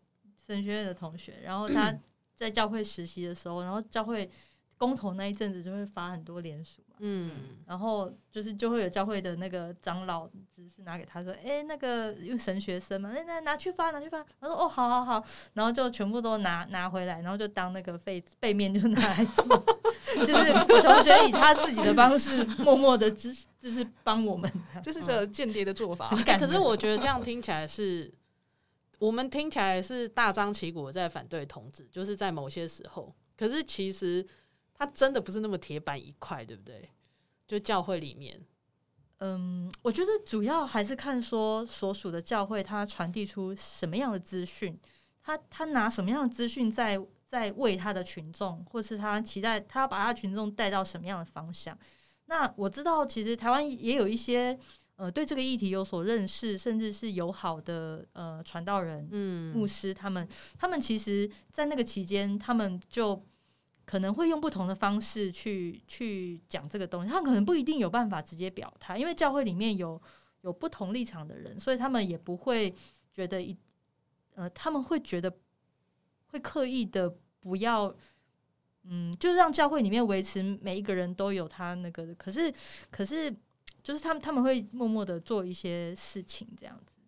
[0.47, 1.95] 神学院的同学，然后他
[2.35, 4.31] 在教会实习的时候，然后教会
[4.81, 7.31] 公投那一阵子就会发很多联署嘛，嗯，
[7.67, 19.45] 然后就是就会有教会的那个长老指示拿给他说，哎，那个因为神学生嘛，那那拿去发拿去发，他说哦，好好好，然后就全部都拿拿回来，然后就当那个背背面就拿来做。
[20.25, 24.51] 就是我同学以他自己的方式，默默的支，就是帮我们。
[24.83, 26.09] 这是这间谍的做法。
[26.39, 28.11] 可是我觉得这样听起来是，
[28.99, 33.15] 我们听起来是大张旗鼓在反对同志，就是在某些时候。
[33.37, 34.27] 可是其实
[34.81, 36.91] 他真的不是那么铁板一块，对不对？
[37.47, 38.41] 就教会里面，
[39.19, 44.81] 嗯，我觉得主要还是看说所属的教会他传递出什么样的资讯，
[45.23, 47.07] 他他拿什么样的资讯在。
[47.31, 51.79] 在为他的群众，或是他期待他要把他的群众带到什么样的方向？
[52.27, 54.59] 那我知道，其实台湾也有一些
[54.97, 60.29] 呃对这个议题有所认识，甚至是友好的呃传道人、嗯牧师，他们
[60.59, 63.25] 他们其实，在那个期间，他们就
[63.91, 70.01] 可能会用不同的方式去去讲这个东西，他可能不一定有办法直接表态，因为教会里面有
[70.43, 72.73] 有不同立场的人，所以他们也不会
[73.13, 73.57] 觉得一
[74.37, 75.37] 呃，他们会觉得
[76.29, 77.93] 会刻意的不要，
[78.85, 82.55] 嗯，就让教会里面维持每一个人都有他那个，可是
[82.93, 83.35] 可是
[83.83, 87.00] 就是他们他们会默默的做一些事情这样子。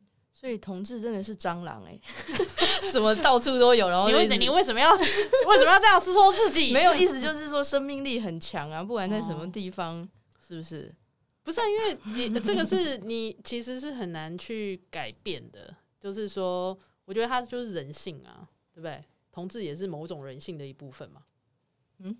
[0.43, 3.89] 所以同志真的是蟑螂哎、欸， 怎么到处都有？
[3.89, 6.73] 然后你为你为什么要 为什么要这样子说自己？
[6.73, 10.09] 没有意思，就是说生命力很强啊，不管在什么地方，哦、
[10.49, 10.93] 是不是？
[11.45, 19.01] 不是、啊，因为你这个是你其实是很难去改变的，就是说，我觉得它就是人性啊，对不对？
[19.31, 21.23] 同志也是某种人性的一部分嘛。
[21.99, 22.19] 嗯，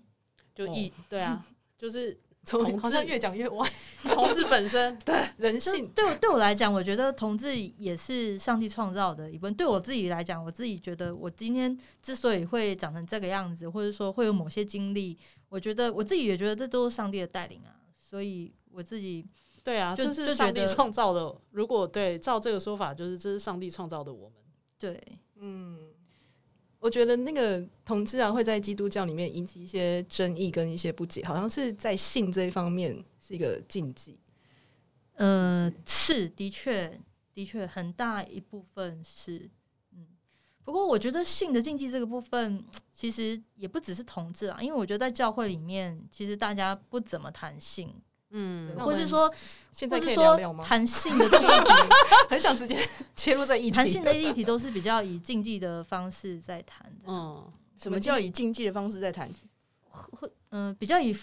[0.55, 1.45] 就一、哦、对啊，
[1.77, 2.17] 就是。
[2.45, 3.71] 从好像越讲越歪，
[4.03, 9.53] 同志本身 对人性，对我对我来讲，我觉得同志也是上帝创造的一部分。
[9.55, 15.17] 对我自己来讲，我自己觉得我今天之所以会长成这个样子，或者说会有某些经历，
[15.49, 17.71] 我觉得我自己也觉得这都是上帝的带领啊。
[17.99, 19.25] 所以我自己
[19.63, 21.35] 对啊，就，就是上帝创造的。
[21.51, 24.37] 如果对照这个说法，就是这是上帝创造的我们。
[24.77, 25.01] 对，
[25.37, 25.92] 嗯。
[26.83, 34.19] 我觉得那个同志啊，会在基督教里面引起一些争议跟一些不解，好像是在性这一方面是一个禁忌。
[35.15, 36.99] 呃，是，的确，
[37.33, 39.49] 的确很大一部分是，
[39.93, 40.05] 嗯。
[40.65, 47.95] 不过我觉得性的禁忌这个部分，其实也不只是同志啊，因为我觉得在教会里面，其实大家不怎么谈性。
[48.35, 49.31] 嗯，或是说，
[49.71, 50.63] 现在可以聊聊吗？
[50.63, 51.89] 谈性的这个议题，
[52.31, 52.77] 很想直接
[53.15, 53.71] 切入在议题。
[53.71, 57.11] 谈性的议题都是比较以竞技的方式在谈的。
[57.11, 57.43] 嗯，
[57.79, 59.29] 什么叫以竞技的方式在谈？
[59.89, 61.15] 会，嗯、呃，比较以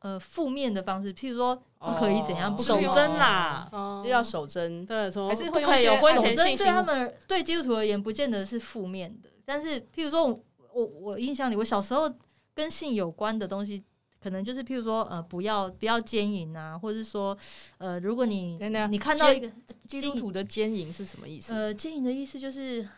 [0.00, 3.70] 呃负面的方式，譬如说不可以怎样，不可以守贞啦，
[4.04, 4.84] 就要守贞。
[4.84, 6.56] 对，从还是会有婚前性行为。
[6.56, 9.30] 对他们对基督徒而言，不见得是负面的。
[9.46, 10.38] 但是，譬如说我
[10.74, 12.12] 我我印象里，我小时候
[12.54, 13.82] 跟性有关的东西。
[14.22, 17.36] 可能就是譬如说，呃，不要不要奸淫啊，或者是说，
[17.78, 18.56] 呃，如果你
[18.88, 19.50] 你看到一个
[19.88, 21.52] 基督徒的奸淫是什么意思？
[21.52, 22.88] 呃，奸淫的意思就是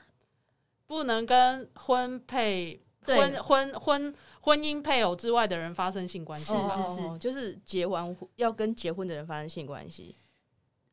[0.87, 6.53] 不能跟婚配婚婚婚婚姻配偶之外的人发生性关系。
[6.53, 10.17] 是是是，哦，就是结完要跟结婚的人发生性关系。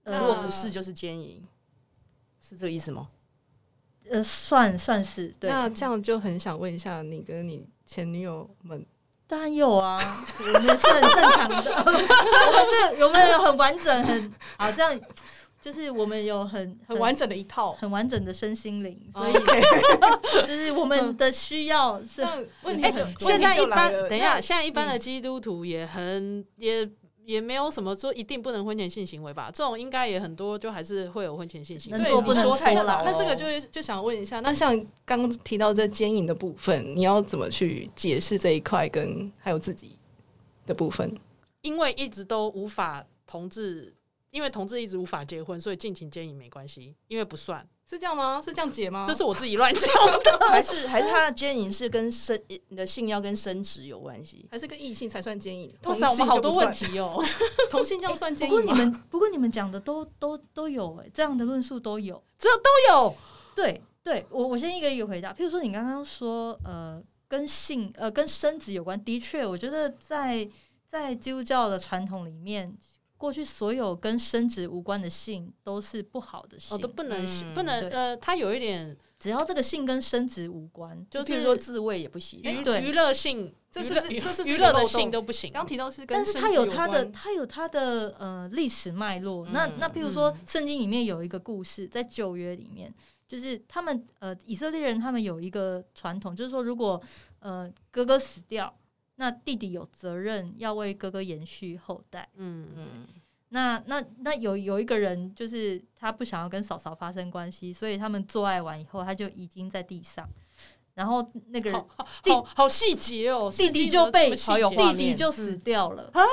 [0.04, 1.46] 呃，如果不是，就是奸淫，
[2.40, 3.10] 是这个意思吗？
[4.10, 5.36] 呃，算算是。
[5.40, 5.50] 对。
[5.50, 8.86] 那这样就很想问一下，你跟你前女友们。
[9.32, 9.98] 当然有啊，
[10.40, 12.02] 我们是很正常的， 我们
[12.98, 15.00] 是，我们有很完整，很好，这样
[15.62, 16.52] 就是我们有很
[16.86, 19.62] 很，很完整的一套，很完整的身心灵，所以、okay.
[20.46, 22.28] 就是我们的需要是
[22.64, 23.16] 问题很。
[23.20, 26.90] 现在一般，等一下，现在一般的基督徒也很也。
[27.26, 32.00] 也没有什么说一定不能婚前性行为吧，这种应该也很多，就还是会有婚前性行为。
[32.00, 33.04] 能做不能说太少。
[33.06, 39.98] 那这个就就想问一下，那像刚刚提到这奸淫的部分，你要怎么去解释这一块，跟还有自己
[40.66, 41.18] 的部分？
[41.62, 43.94] 因为一直都无法同志，
[44.32, 47.68] 因为同志一直无法结婚，所以尽情奸淫没关系，因为不算。
[47.88, 48.42] 是这样吗？
[48.42, 49.04] 是这样解吗？
[49.06, 49.84] 这是我自己乱讲
[50.24, 50.48] 的。
[50.48, 54.48] 还是还是他的奸淫是跟生你的性要跟生殖有关系？
[54.50, 55.76] 还是跟异性才算奸淫？
[55.84, 57.22] 哇塞，我们好多问题哦。
[57.70, 58.72] 同性这样算奸淫吗？
[58.72, 62.24] 不过你们不过你们讲的都都都有哎，这样的论述都有。
[62.40, 63.14] 这都有。
[63.54, 65.34] 对对，我我先一个一个回答。
[65.34, 70.50] 譬如说你刚刚说呃跟性呃跟生殖有关，的确，我觉得在
[70.88, 72.78] 在基督教的传统里面。
[73.22, 85.54] 过去所有跟生殖无关的性都是不好的性，哦，都不能，嗯、不能，呃，它有一点，只要这个性跟生殖无关，就是，是说自慰也不行，娱娱乐性，这是这是娱乐的性都不行。
[85.54, 89.46] 刚提到是跟，但是它有它的，它有它的呃历史脉络。
[89.46, 92.92] 嗯、那那譬如说，圣经里面有一个故事，在旧约里面，
[93.28, 97.00] 就是他们呃以色列人他们有一个传统，就是说如果
[97.38, 98.74] 呃哥哥死掉。
[99.16, 102.30] 那弟弟有责任要为哥哥延续后代。
[102.36, 103.08] 嗯嗯。
[103.54, 110.30] 那那那有有一个人，就是他不想要跟嫂嫂发生关系，所以他们做爱完以后，他就已经在地上，
[110.94, 111.84] 然后那个人
[112.24, 116.24] 弟好好细节哦，弟弟就被弟弟就死掉了啊，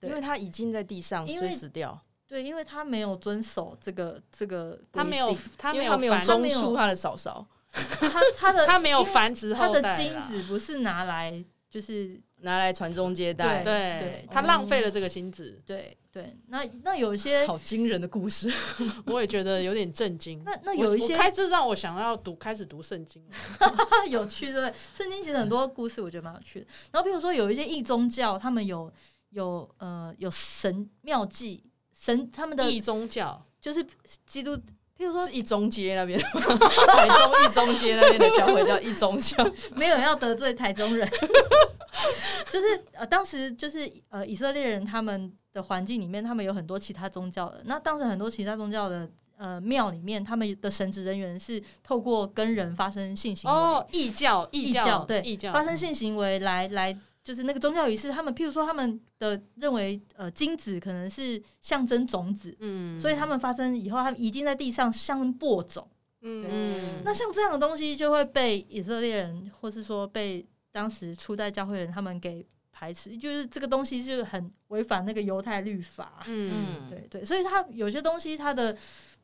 [0.00, 2.02] 因为他已经在地上，所以死掉。
[2.26, 11.44] 对，因为他没有遵守这个这个，他没有他没有他没有中恕他的嫂嫂， 他他的他没有繁殖后代，他的精子不是拿来。
[11.70, 16.36] 就是拿来传宗接代，对对，他浪费了这个心子，对对。
[16.48, 18.52] 那那有一些 好惊人的故事，
[19.06, 20.42] 我也觉得有点震惊。
[20.44, 23.24] 那那有一些开始让我想要读，开始读圣经，
[24.10, 24.74] 有趣对不对？
[24.94, 26.66] 圣经其实很多故事我觉得蛮有趣的。
[26.90, 28.92] 然后比如说有一些异宗教，他们有
[29.28, 31.62] 有呃有神妙计，
[31.94, 33.86] 神他们的异宗教就是
[34.26, 34.58] 基督。
[35.00, 39.36] 譬譬如说是一中街那边， 台中一中街那边的教会叫一中教，
[39.74, 41.08] 没有要得罪台中人，
[42.50, 55.50] 就是呃当时就是呃以色列人他们的环境里面，他们有很多其他宗教的，那当时很多其他宗教的呃庙里面，他们的神职人员是透过跟人发生性行为，哦异教异教，教对异教。
[55.52, 56.98] 发生性行为来来。
[57.22, 65.88] 就是那个宗教仪式，他们譬如说他们的认为，呃，精子可能是象征种子，嗯，所以他们发生以后，他们遗精在地上像播种，
[66.22, 77.06] 嗯，那像这样的东西就会被以色列人，或是说被当时初代教会人他们给排斥，就是这个东西是很违反那个犹太律法，嗯，对。
[77.10, 78.76] 对，所以他有些东西它的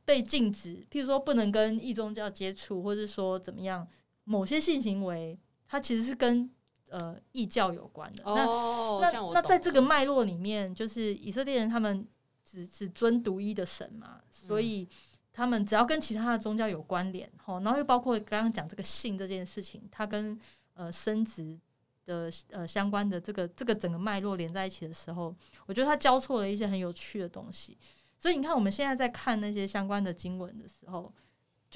[0.04, 3.88] 被禁止，譬如说不能跟异宗教接触，或是说怎么样，
[4.24, 6.50] 某些性行为，它其实是跟
[6.90, 8.22] 呃，异教有关的。
[8.24, 12.06] 哦、那那那在这个脉络里面，就是以色列人他们
[12.44, 14.88] 只只尊独一的神嘛，所以
[15.32, 20.38] 他们只要跟其他的宗教有关联，吼，然后又包括刚刚讲这个性这件事情，它跟
[20.74, 21.58] 呃生殖
[22.04, 25.34] 的呃相关的这个这个整个脉络连在一起的时候，
[25.66, 27.76] 我觉得它交错了一些很有趣的东西。
[28.18, 31.12] 所以你看我们现在在看那些相关的经文的时候。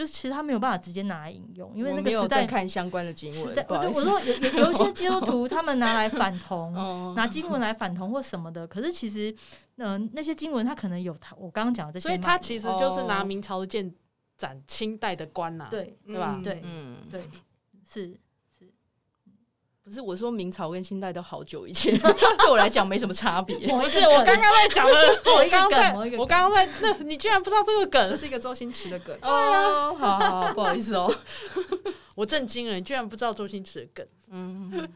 [0.01, 3.55] 就是其实他没有办法直接拿来引用，因为那个时代看相关的经文。
[3.68, 6.72] 我就我说有有有一些基督 徒他们拿来反同，
[7.14, 8.66] 拿经文来反同或什么的。
[8.66, 9.30] 可是其实，
[9.76, 12.09] 嗯、呃，那些经文他可能有他我刚刚讲的这些。
[12.09, 13.94] 所以他其实就是拿明朝的剑
[14.38, 16.40] 斩清代的官呐、啊，对对吧？
[16.42, 17.20] 对，嗯，对，
[17.86, 18.18] 是。
[19.91, 23.57] 不是我说明朝跟清代都好久以前， 对我来讲没什么差别。
[23.66, 24.95] 不是我刚刚在讲的，
[25.34, 28.07] 我刚刚在，我刚刚在，那你居然不知道这个梗？
[28.09, 29.18] 这是一个周星驰的梗。
[29.20, 31.12] 哦，好好好，不好意思哦，
[32.14, 34.07] 我震惊了，你居然不知道周星驰的梗。
[34.30, 34.88] 嗯，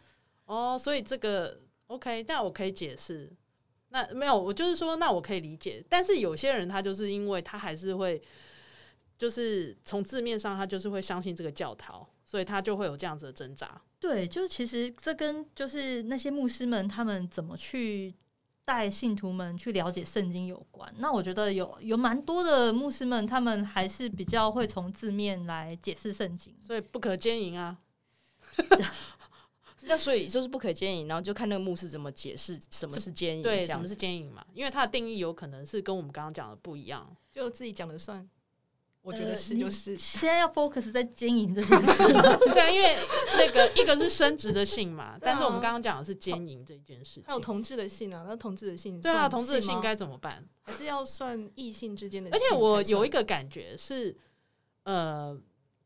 [0.46, 3.32] 哦，所以这个 OK，但我可以解释。
[3.88, 5.84] 那没有，我就是说，那我可以理解。
[5.88, 8.22] 但是有些人他就是因为他还是会，
[9.18, 12.08] 就是从字面上他就是会相信这个教条。
[12.34, 13.80] 所以他就会有这样子的挣扎。
[14.00, 18.12] 对，就是其实这跟就是那些牧师们他们怎么去
[18.64, 20.92] 带信徒们去了解圣经有关。
[20.98, 26.52] 那我觉得有有蛮多的牧师们，他们还是比较会从字面来解释圣经。
[26.60, 27.78] 所以不可兼营啊。
[29.86, 33.44] 那所以就是不可兼营，然后就看那个牧师怎么解释什么是奸淫。
[33.44, 34.44] 对，什么是奸淫嘛？
[34.54, 37.16] 因为它的定义有可能是跟我们刚刚讲的不一样。
[37.30, 38.28] 就自己讲的算。
[39.04, 42.02] 我觉得是就是、呃、现在要 focus 在经营这件事。
[42.08, 42.96] 对啊，因为
[43.36, 47.24] 那个一个是升职的性嘛，但是我们刚刚讲的是经营这件事情。
[47.26, 49.02] 还有同志的性啊，那同志的性。
[49.02, 50.48] 对啊，同志的性该怎么办？
[50.62, 52.30] 还是要算异性之间的？
[52.30, 54.16] 而且我有一个感觉是，
[54.84, 55.38] 呃，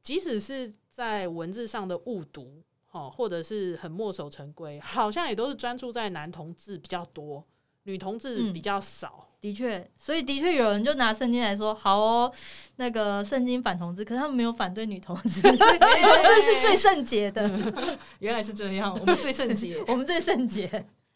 [0.04, 7.44] 即使是在文字上的误读，哈，或者是很墨守成规，好像也都是专注在男同志比较多。
[7.82, 12.32] 女同志比较少，嗯、的确，所以的确有人就拿圣经来说，好哦，
[12.76, 17.48] 那个圣经反同志，可是他们没有反对女同志，所以女同志是最 圣洁的。
[18.18, 20.66] 原来是这样，我们最圣洁， 我们最圣洁。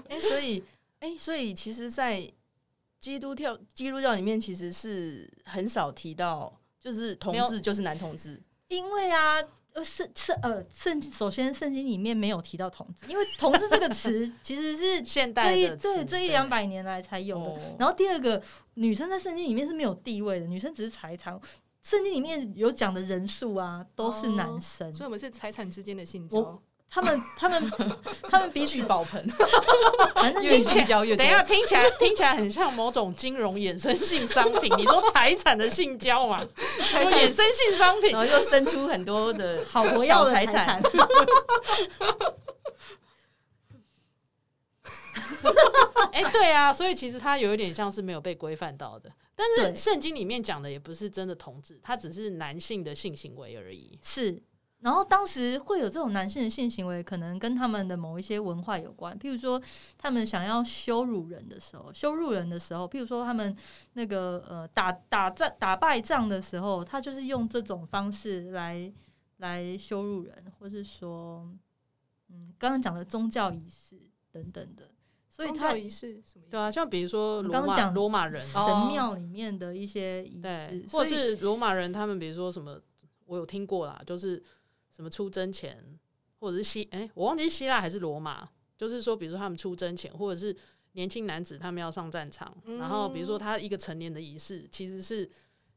[0.08, 0.64] 哎、欸，所以，
[1.00, 2.32] 哎、欸，所以其实，在
[3.00, 9.42] 基督教基督教里面，其实是很少提到，就是同志就是男同志，因为啊。
[9.74, 17.44] 呃，圣圣呃圣经首先圣经里面没有提到童子，因为童子这个词 其实是现代的对这一两百年来才有的。
[17.44, 18.42] 哦、然后第二个，
[18.74, 21.40] 女生在圣经里面是没有地位的，女生只是财产。
[21.82, 26.62] 圣经里面有讲的人数啊，都是男生，哦、所以我们是财产之间的性交。
[26.94, 27.72] 他们 他们
[28.22, 29.26] 他们比起宝盆，
[30.14, 31.24] 反正越性交越多。
[31.24, 34.70] 等一下，听起来 听起来很像某种金融衍生性商品。
[34.76, 36.46] 你说财产的性交嘛？
[36.78, 40.82] 衍生性商品，然后又生出很多的好活跃的财产。
[46.12, 49.10] 哎，对啊，所以其实它有一点像是没有被规范到的。
[49.34, 53.98] 但是圣经里面讲的也不是真的同志，它只是男性的性行为而已。
[54.02, 54.42] 是。
[54.82, 59.16] 然后当时会有这种男性的性行为，可能跟他们的某一些文化有关。
[59.16, 59.62] 譬如说，
[59.96, 63.56] 他们想要羞辱人的时候，羞辱人的时候，譬如说他们
[63.92, 68.92] 那个呃打打仗打败仗的时候，他就是用这种方式来
[69.36, 71.48] 来羞辱人，或是说，
[72.28, 73.96] 嗯，刚刚讲的宗教仪式
[74.32, 74.90] 等等的。
[75.30, 76.44] 所以他宗教仪式什么？
[76.50, 82.80] 对啊，像比如说罗马罗马人神庙里面的一些仪式，对，或是罗马人他们比如说什么，
[83.26, 84.42] 我有听过啦，就是。
[84.94, 85.98] 什么出征前，
[86.38, 90.56] 或者是希哎、欸，我忘记是希腊还是罗马，就是说，比如说他们出征前，或者是
[90.92, 95.30] 年轻男子他们要上战场，嗯、然后比如说他一个成年的仪式，其实是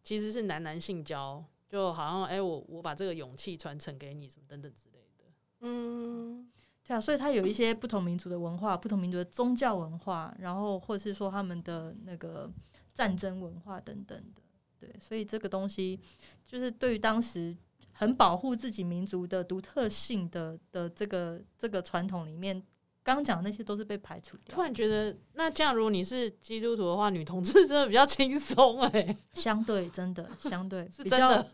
[0.03, 5.25] 其实是男男性交，就好像哎、欸，我我把这个勇气传承给你，什么等等之类的。
[5.61, 6.51] 嗯，
[6.85, 12.51] 对啊，所以他有一些不同民族的文化，不同民族的宗教文化，然后或是说他们的那个
[12.93, 14.41] 战争文化等等的。
[14.77, 15.99] 对，所以这个东西
[16.45, 17.55] 就是对于当时
[17.97, 22.61] 很保护自己民族的独特性的的这个这个传统里面。
[23.03, 24.55] 刚刚讲的那些都是被排除掉。
[24.55, 29.15] 突然觉得，那这样如果你是基督徒的话，女同志真的比较轻松哎。
[29.35, 31.47] 相对真的，相对是真的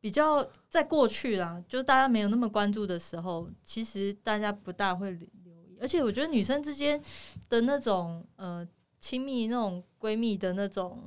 [0.00, 5.76] 比较在过去啦，就是大家没有那么关注的时候，其实大家不大会留意。
[5.80, 7.02] 而且我觉得女生之间
[7.48, 8.64] 的那种呃
[9.00, 11.02] 亲密那种闺蜜的那种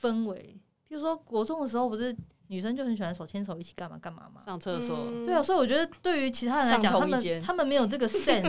[0.00, 0.58] 氛围，
[0.88, 2.16] 譬如说国中的时候不是。
[2.54, 4.96] 女生就很喜欢手牵手一起干嘛干嘛嘛，上厕所。
[5.24, 8.46] 对啊，所以我觉得对于其他人来讲，他们他们没有这个 sense，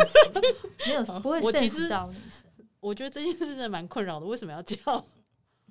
[0.86, 2.44] 没有不会 sense 到女生。
[2.80, 4.78] 我觉得这件事真的蛮困扰的，为什么要叫？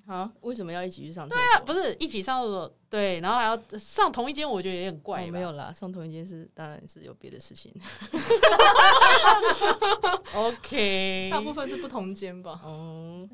[0.07, 0.33] 啊？
[0.41, 1.41] 为什么要一起去上厕所？
[1.41, 5.25] 对啊，不是一起上厕所，对，然后还要上同一间，我觉得也很怪。
[5.29, 7.73] 没有啦，上同一间是当然是有别的事情。
[10.35, 12.61] OK，大部分是不同间吧。
[12.67, 13.31] 嗯，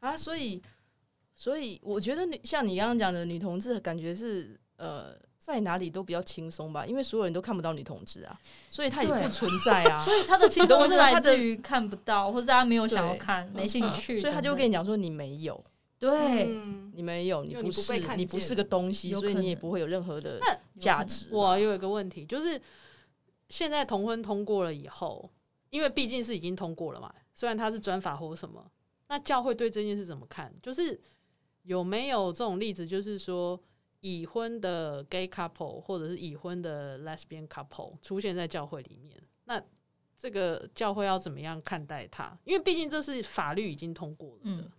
[0.00, 0.62] 啊，所以。
[1.34, 10.00] 所以我觉得女像你刚刚讲的女同志，感觉是呃在哪里都比较轻松吧，因为所有人都看不到女同志啊，所以她也不存在啊。
[10.06, 14.16] 所以她的轻松是来自于看不到，或者大家没有想要看，没兴趣。
[14.16, 15.62] 所以他就跟你讲说你没有，
[15.98, 16.46] 对，
[16.94, 20.40] 你没有，你不是，你不是个东西，所以你也不会有任何的
[20.78, 21.28] 价值。
[21.32, 22.62] 我有一个问题，就是
[23.48, 25.30] 现在同婚通过了以后，
[25.70, 28.70] 因为毕竟是已经通过了嘛，虽然他是专法或什么，
[29.08, 30.54] 那教会对这件事怎么看？
[30.62, 31.00] 就是。
[31.64, 33.60] 有没有这种例子，就是说
[34.00, 39.22] 已婚的 gay couple 或者是已婚的 lesbian couple 出现在教会里面？
[39.44, 39.62] 那
[40.18, 42.38] 这个教会要怎么样看待它？
[42.44, 44.40] 因为毕竟这是法律已经通过了。
[44.44, 44.70] 嗯，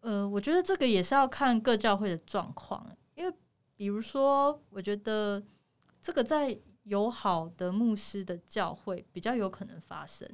[0.00, 2.96] 呃，我觉得这个也是要看各教会的状况。
[3.14, 3.34] 因为
[3.76, 5.42] 比如说，我觉得
[6.00, 10.26] 这个在友好的牧师的教会比较有可能发生。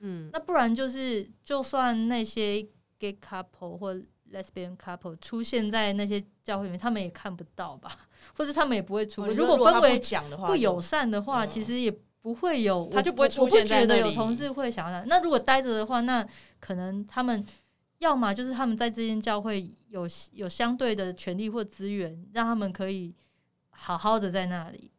[0.00, 2.66] 嗯，那不然就是就算那些
[2.98, 3.98] gay couple 或
[4.34, 7.96] Lesbian couple 出现在那些教会里面，他们也看不到吧？
[8.36, 9.24] 或者他们也不会出。
[9.26, 9.98] 如果氛围
[10.46, 13.90] 不友善的话，其实也不会有，他就不会出现在那里。
[13.92, 15.04] 我不觉得有同志会想要。
[15.04, 16.26] 那如果待着的话，那
[16.58, 17.46] 可能他们
[17.98, 23.14] 要么就是他们在这间教会有有相对的权利或资源，让他们可以
[23.70, 24.90] 好好的在那里。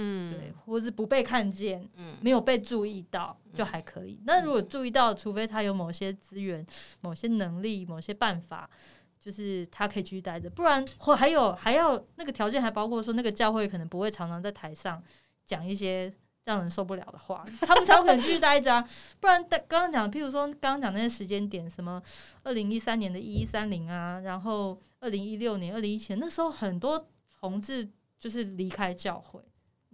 [0.00, 4.20] 嗯，对，或是不被看见，嗯，没有被注意到就还可以。
[4.24, 6.64] 那如果注意到，除非他有某些资源、
[7.00, 8.70] 某些能力、某些办法，
[9.18, 15.02] 就是他可以继续待着，不然或还有还要那个条件还包括说，那个教会可能不会常常在台上
[15.44, 18.88] 讲一些让人受不了的话，他们才有可能继续待着啊。
[19.18, 22.00] 不然刚刚讲，譬如说刚刚讲那些时间点，什么
[22.44, 27.08] 二零一三年的一一三零啊，然后二零一六年、二零一七年那时候很多
[27.40, 27.88] 同志
[28.20, 29.42] 就是离开教会。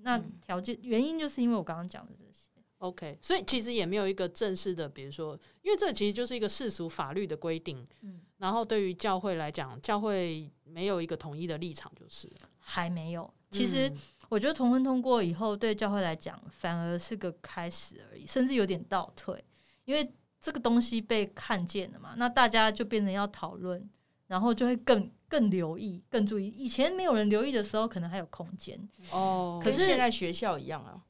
[0.05, 13.33] 那条件原因就是因为我刚刚讲的这些，OK，所以其实也没有一个正式的，比如说，因为这其实就是一个世俗法律的规定，嗯，然后对于教会来讲，教会没有一个统一的立场，就是还没有。
[13.51, 13.91] 其实
[14.29, 19.43] 我觉得同婚通过以后，对教会来讲反而是个开始而已，甚至有点倒退，
[19.87, 23.89] 因为这个东西被看见了嘛，那大家就变成要讨论。
[24.27, 26.49] 然后就会更更留意、更注意。
[26.49, 28.89] 以前没有人留意的时候，可能还有空间。
[29.11, 31.05] 哦，可是现在学校一样啊。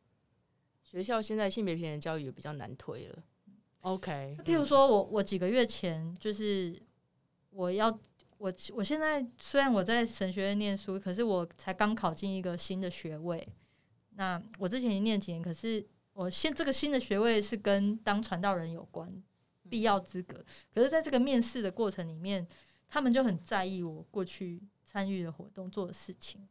[0.82, 3.22] 学校现在性别平等教育也比较难推了。
[3.82, 4.36] OK。
[4.44, 6.76] 譬如说我我几个月前就是
[7.50, 7.98] 我要
[8.38, 13.48] 我我现在虽然我在神学院念书，可是我才刚考进一个新的学位。
[14.16, 19.22] 那我之前已经念几年，可是我现这个新的学位是跟当传道人有关，
[19.68, 20.44] 必要资格。
[20.72, 22.48] 可是在这个面试的过程里面。
[22.94, 26.46] 他们就很在意我过去参与的活动做的事情，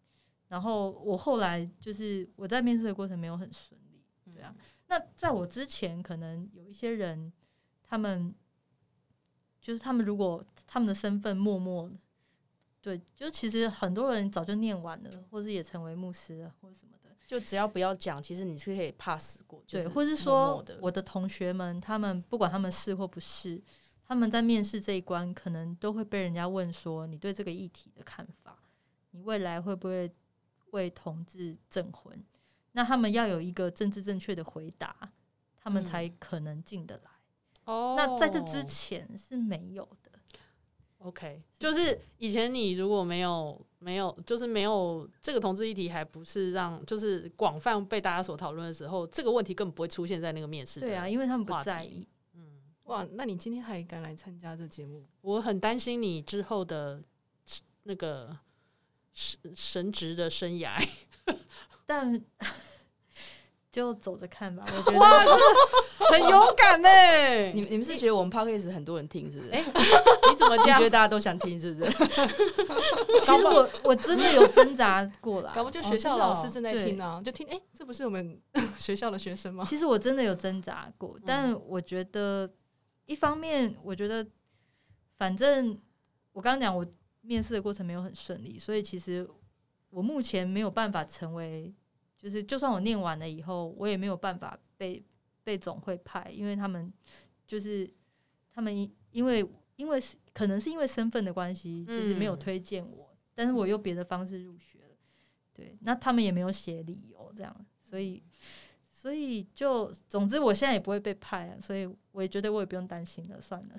[0.50, 4.54] 然后我后来就是我在面试的过程没有很顺利，对啊。
[4.88, 7.32] 那在我之前，可能有一些人，
[7.82, 8.36] 他们
[9.62, 11.90] 就是他们如果他们的身份默默，
[12.82, 23.64] 对，就其实很多人早就念完了，或是也成为牧师了，或者什么的，就只要不要讲，其实你是可以 pass 过，对，或是说我的同学们，他们不管他们是或不是。
[24.08, 28.58] 他们在面试这一关，可能都会被人家问说：“你对这个议题的看法？
[29.12, 30.12] 你未来会不会
[30.72, 32.24] 为同志证婚？”
[32.74, 35.12] 那他们要有一个政治正确的回答，
[35.62, 37.12] 他们才可能进得来。
[37.66, 40.12] 哦、嗯，那在这之前是没有的。
[41.00, 50.80] OK，就是以前你如果没有没有，就是没有这个同志议题，还不是让就是广泛被大家所讨论的时候，这个问题根本不会出现在那个面试。
[50.80, 52.08] 对啊，因为他们不在意。
[52.86, 55.04] 哇，那你今天还敢来参加这节目？
[55.22, 57.02] 我很担心你之后的
[57.84, 58.38] 那个
[59.14, 60.86] 神神职的生涯。
[61.86, 62.22] 但
[63.72, 65.26] 就走着看吧，我觉得哇，
[66.12, 66.90] 很勇敢呢。
[67.56, 69.52] 你你们是觉得我们 podcast 很多人听是不是？
[69.52, 69.64] 哎，
[70.30, 70.78] 你怎么这样？
[70.78, 71.92] 觉得大家都想听是不是？
[73.24, 78.40] 其实我我真的有挣扎过啦，搞不就学校老师正在听啊，就听哎，这不是我们
[78.78, 79.66] 学校的学生吗？
[79.68, 82.48] 其实我真的有挣扎过，但我觉得
[83.06, 84.28] 一方面我觉得，
[85.18, 85.80] 反正
[86.32, 86.86] 我刚刚讲我
[87.22, 89.30] 面试的过程没有很顺利，所以其实
[89.90, 91.74] 我目前没有办法成为。
[92.18, 95.04] 就是，就算我念完了以后，我也没有办法被
[95.44, 96.94] 被总会派，因为他们
[97.46, 97.94] 就是
[98.50, 99.46] 他们因为
[99.76, 100.00] 因为
[100.34, 104.96] 可能是因为身份的关系，就是没有推荐我，但是我用别的方式入学了，
[105.52, 108.24] 对，那他们也没有写理由这样，所以
[109.04, 113.76] 所以就总之我现在也不会被派啊，所以我也觉得我也不用担心了，算了。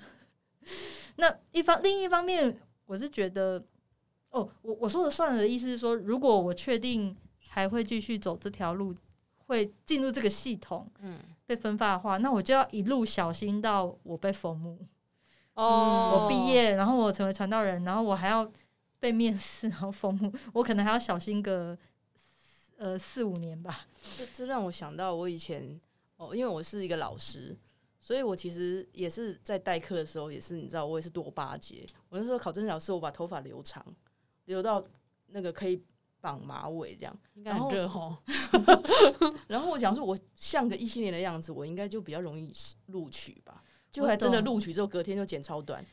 [1.17, 3.65] 那一方另一方面，我是觉得，
[4.29, 7.17] 哦，我我说的算了的意思是说，如果我确定。
[7.47, 8.93] 还会继续走这条路，
[9.47, 14.77] 会进入这个系统，嗯，被分发的话，那我就要一路小心到我被封墓，
[15.53, 18.51] 哦，我毕业，然后我成为传道人，然后我还要
[18.99, 21.77] 被面试，然后封墓，我可能还要小心个，
[22.77, 23.87] 呃，四五年吧。
[24.17, 25.79] 这这让我想到我以前，
[26.17, 27.57] 哦，因为我是一个老师，
[28.01, 31.85] 所以我其实也是在代课的时候，也是你知道，我也是多巴结。
[32.09, 33.85] 我那时候考政治老师，我把头发留长，
[34.45, 34.83] 留到
[35.27, 35.83] 那个可以。
[36.21, 38.17] 绑马尾这样，应该很热吼。
[39.45, 42.51] 然后我想说，我像个一七年的样子，我应该就比较容易
[42.87, 43.63] 录取吧。
[43.91, 45.85] 就还真的录取之后，隔天就剪超短。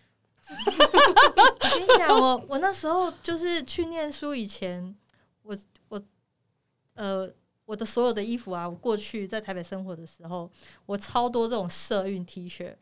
[0.48, 4.96] 我跟你讲，我我那时候就是去念书以前，
[5.42, 5.56] 我我
[6.94, 7.32] 呃
[7.64, 10.50] 我的所有的衣服啊，我过去在台北生活的时候，
[10.86, 12.74] 我超多这种社运 T 恤，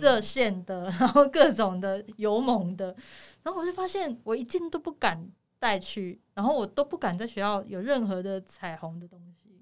[0.00, 2.94] 热线的， 然后各种的油蒙的，
[3.42, 5.30] 然后我就发现我一件都不敢。
[5.58, 9.58] 带去，然后我都不敢在学校有任何的彩虹的东西，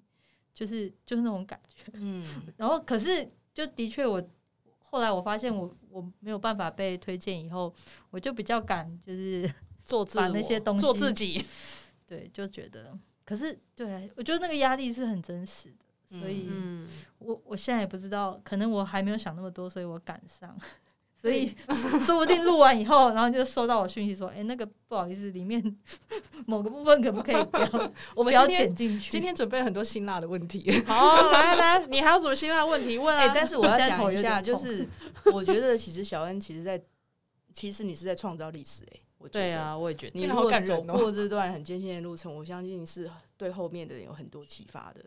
[0.53, 1.85] 就是就是那种感觉。
[1.93, 2.27] 嗯，
[2.57, 4.21] 然后可是就的确我
[4.81, 7.73] 后来我发现我我没有办法被推荐以后，
[8.11, 9.49] 我就比较敢就是
[9.87, 11.47] 做把那些东西做自己。
[12.09, 15.68] 对，就觉得，可是对我觉得那个压力是很真实
[16.11, 16.49] 的，所以
[17.18, 20.57] 我我现在也不知道，可能我还没有想那么多，所以我赶上。
[21.25, 21.57] 所以
[22.05, 25.75] 说不定录完以后，然后就收到我讯息说，哎、欸，那个不好意思，里面
[26.45, 29.11] 某个部分可不可以不要，我们不要剪进去。
[29.11, 30.70] 今天准备了很多辛辣的问题。
[30.85, 33.22] 好，来来，你还有什么辛辣的问题问啊？
[33.22, 34.87] 欸、但是我要讲一下，就是
[35.33, 36.83] 我觉得其实小恩其实在，
[37.55, 39.47] 其实你是在创造历史哎、欸，我觉得。
[39.47, 40.20] 对啊，我也觉得。
[40.20, 45.01] 你如果走过这段很艰辛的路程，我相信是对后面的人有很多启发的，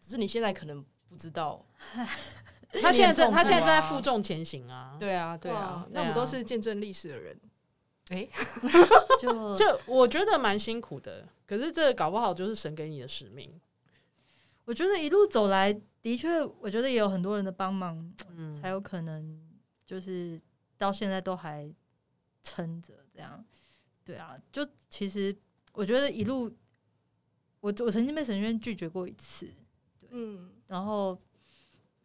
[0.00, 1.62] 只是你现在可能不知道。
[2.80, 4.96] 他现在在，他现在在负重前行啊。
[4.98, 7.38] 对啊，对啊，那我们都是见证历史的人。
[8.10, 8.28] 哎，
[9.20, 13.60] 就就我觉得蛮辛苦的，可是这搞不好就是神给你的使命。
[14.66, 19.38] 我觉得一路走来，的确，我觉得也有很多人的帮忙，嗯，才有可能
[19.86, 20.40] 就是
[20.76, 21.70] 到现在都还
[22.44, 23.44] 撑着这样。
[24.04, 25.36] 对啊，就其实
[25.72, 26.54] 我觉得一路，
[27.58, 29.46] 我我曾经被神学院拒绝过一次，
[29.98, 31.18] 对，嗯，然后。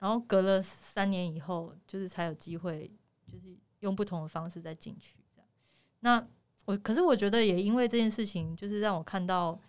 [0.01, 2.89] 然后隔了三年以后，就是才有机会，
[3.27, 5.47] 就是用不同的方式再进去这样。
[5.99, 6.25] 那
[6.63, 9.59] 我可是我觉得也因为这件事情，就是让我看到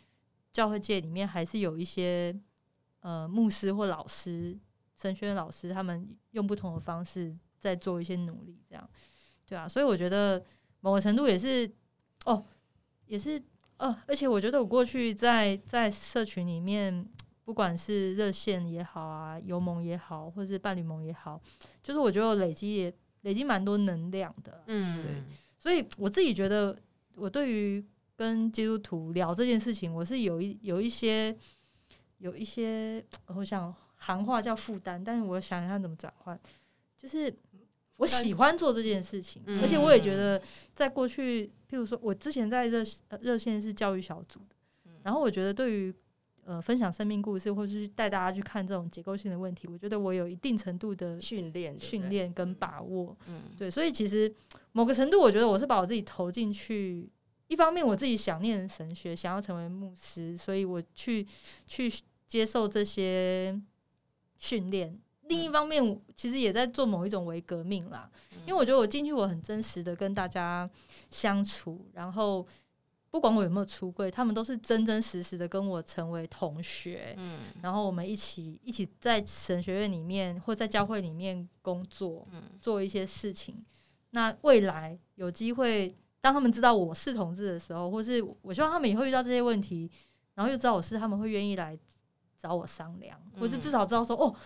[0.52, 2.40] 教会界里面还是有一些
[3.00, 4.56] 呃牧师或老师、
[4.94, 8.88] 神学院老师，他们用不同的方式在做一些努力这样。
[9.46, 10.46] 对啊，所以我觉得
[10.80, 11.70] 某个程度也是
[12.24, 12.44] 哦，
[13.06, 13.42] 也是
[13.78, 17.06] 哦，而且我觉得我过去在在社群里面。
[17.42, 21.40] 不管是热线也好啊，油盟也好，或是伴侣盟也好，
[21.82, 25.10] 就是我觉得我累积也累积蛮多能量的，嗯，对，
[25.58, 26.78] 所以我自己觉得，
[27.16, 31.36] 我对于跟基督徒聊这件事情，我是有一有一些
[32.18, 36.38] 有一些，我想行话叫负担，但是我想想怎么转换，
[36.96, 37.36] 就是
[38.00, 40.42] 我喜欢做这件事情，而且我也觉得，
[40.74, 42.82] 在过去，譬如说我之前在热
[43.20, 45.94] 热线是教育小组的，然后我觉得对于
[46.46, 53.14] 呃，分享生命故事，或是带大家去看这种结构性的问题，我觉得我有一定程度的训练、训练跟把握。
[53.28, 54.34] 嗯，对，所以其实
[54.72, 57.08] 某个程度，我觉得我是把我自己投进去。
[57.46, 61.26] 一方面，我自己想念神学，想要成为牧师，所以我去
[61.66, 61.92] 去
[62.26, 63.60] 接受这些
[64.38, 64.98] 训练。
[65.30, 68.10] 另一方面，其实也在做某一种为革命啦。
[68.46, 70.68] 因为我觉得我进去，我很真实的跟大家
[71.10, 72.46] 相处，然后。
[73.12, 83.64] 不管我有没有出柜，他们都是真真实实的跟我成为同学，嗯，然后我们一起一起在神学院里面或在教会里面工作，嗯，做一些事情。
[84.10, 89.90] 那未来有机会，当他们知道我是同志的时候，或是我希望他们以后遇到这些问题，
[90.36, 91.76] 然后又知道我是，他们会愿意来
[92.38, 94.36] 找我商量，或是至少知道说哦，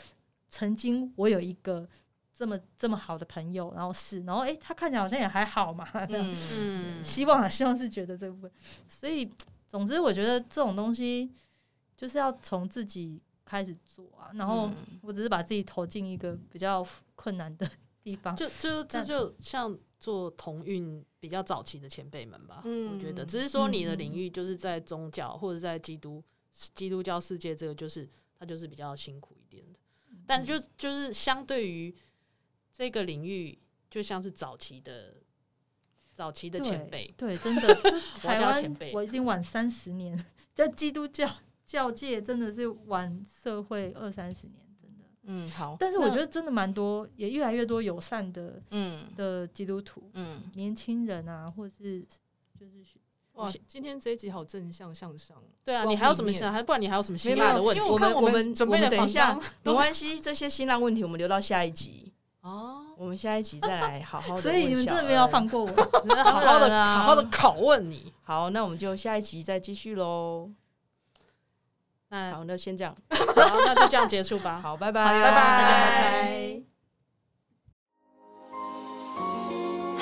[0.55, 1.89] 曾经我有一个
[2.33, 8.53] 这么这么好的朋友，然后是，然后哎，他看起来好像也还好嘛， 这样，嗯，希望啊，希望是觉得这部分，
[8.87, 9.29] 所以
[9.67, 11.29] 总之我觉得这种东西
[11.97, 14.71] 就是要从自己开始做啊，然后
[15.03, 16.87] 我只是把自己投进一个比较
[17.17, 17.69] 困难的
[18.05, 23.27] 地方，就就这就像做同运比较早期的前辈们吧，嗯，我觉得。
[23.27, 26.23] 只是说你的领域就是在宗教或者在基督。
[26.73, 29.79] 基督教世界这个就是它就是比较辛苦一点的，
[30.27, 31.95] 但就就是相对于
[32.73, 33.59] 这个领域，
[33.91, 35.15] 就像是早期的
[36.15, 41.29] 早期的前辈，对， 真的，就台湾前辈，我已经晚三十年， 在基督教
[41.67, 52.07] 教界真的是晚社会二三十年，真的，嗯，好，但是我觉得真的蛮多，也越来越多友善的，嗯，的基督徒，嗯，年轻人啊，或者是
[52.59, 52.85] 就是。
[53.35, 55.37] 哇，今天这一集好正向向上。
[55.65, 56.53] 对啊，你还有什么想？
[56.53, 57.81] 还不然你还有什么辛辣的问题？
[57.83, 62.13] 我们我们准备的等一下，没关系，这些辛辣问题我们留到下一集。
[62.41, 62.81] 哦。
[62.97, 64.41] 我们下一集再来好好的。
[64.43, 65.67] 所以你们真的没有放过我，
[66.23, 68.13] 好好的好好的拷问你。
[68.23, 70.51] 好，那我们就下一集再继续喽。
[72.09, 72.97] 那好，那先这样。
[73.11, 73.27] 好，
[73.67, 74.61] 那就这样结束吧。
[74.63, 75.05] 好，拜拜。
[75.05, 76.74] 拜拜，大家拜拜。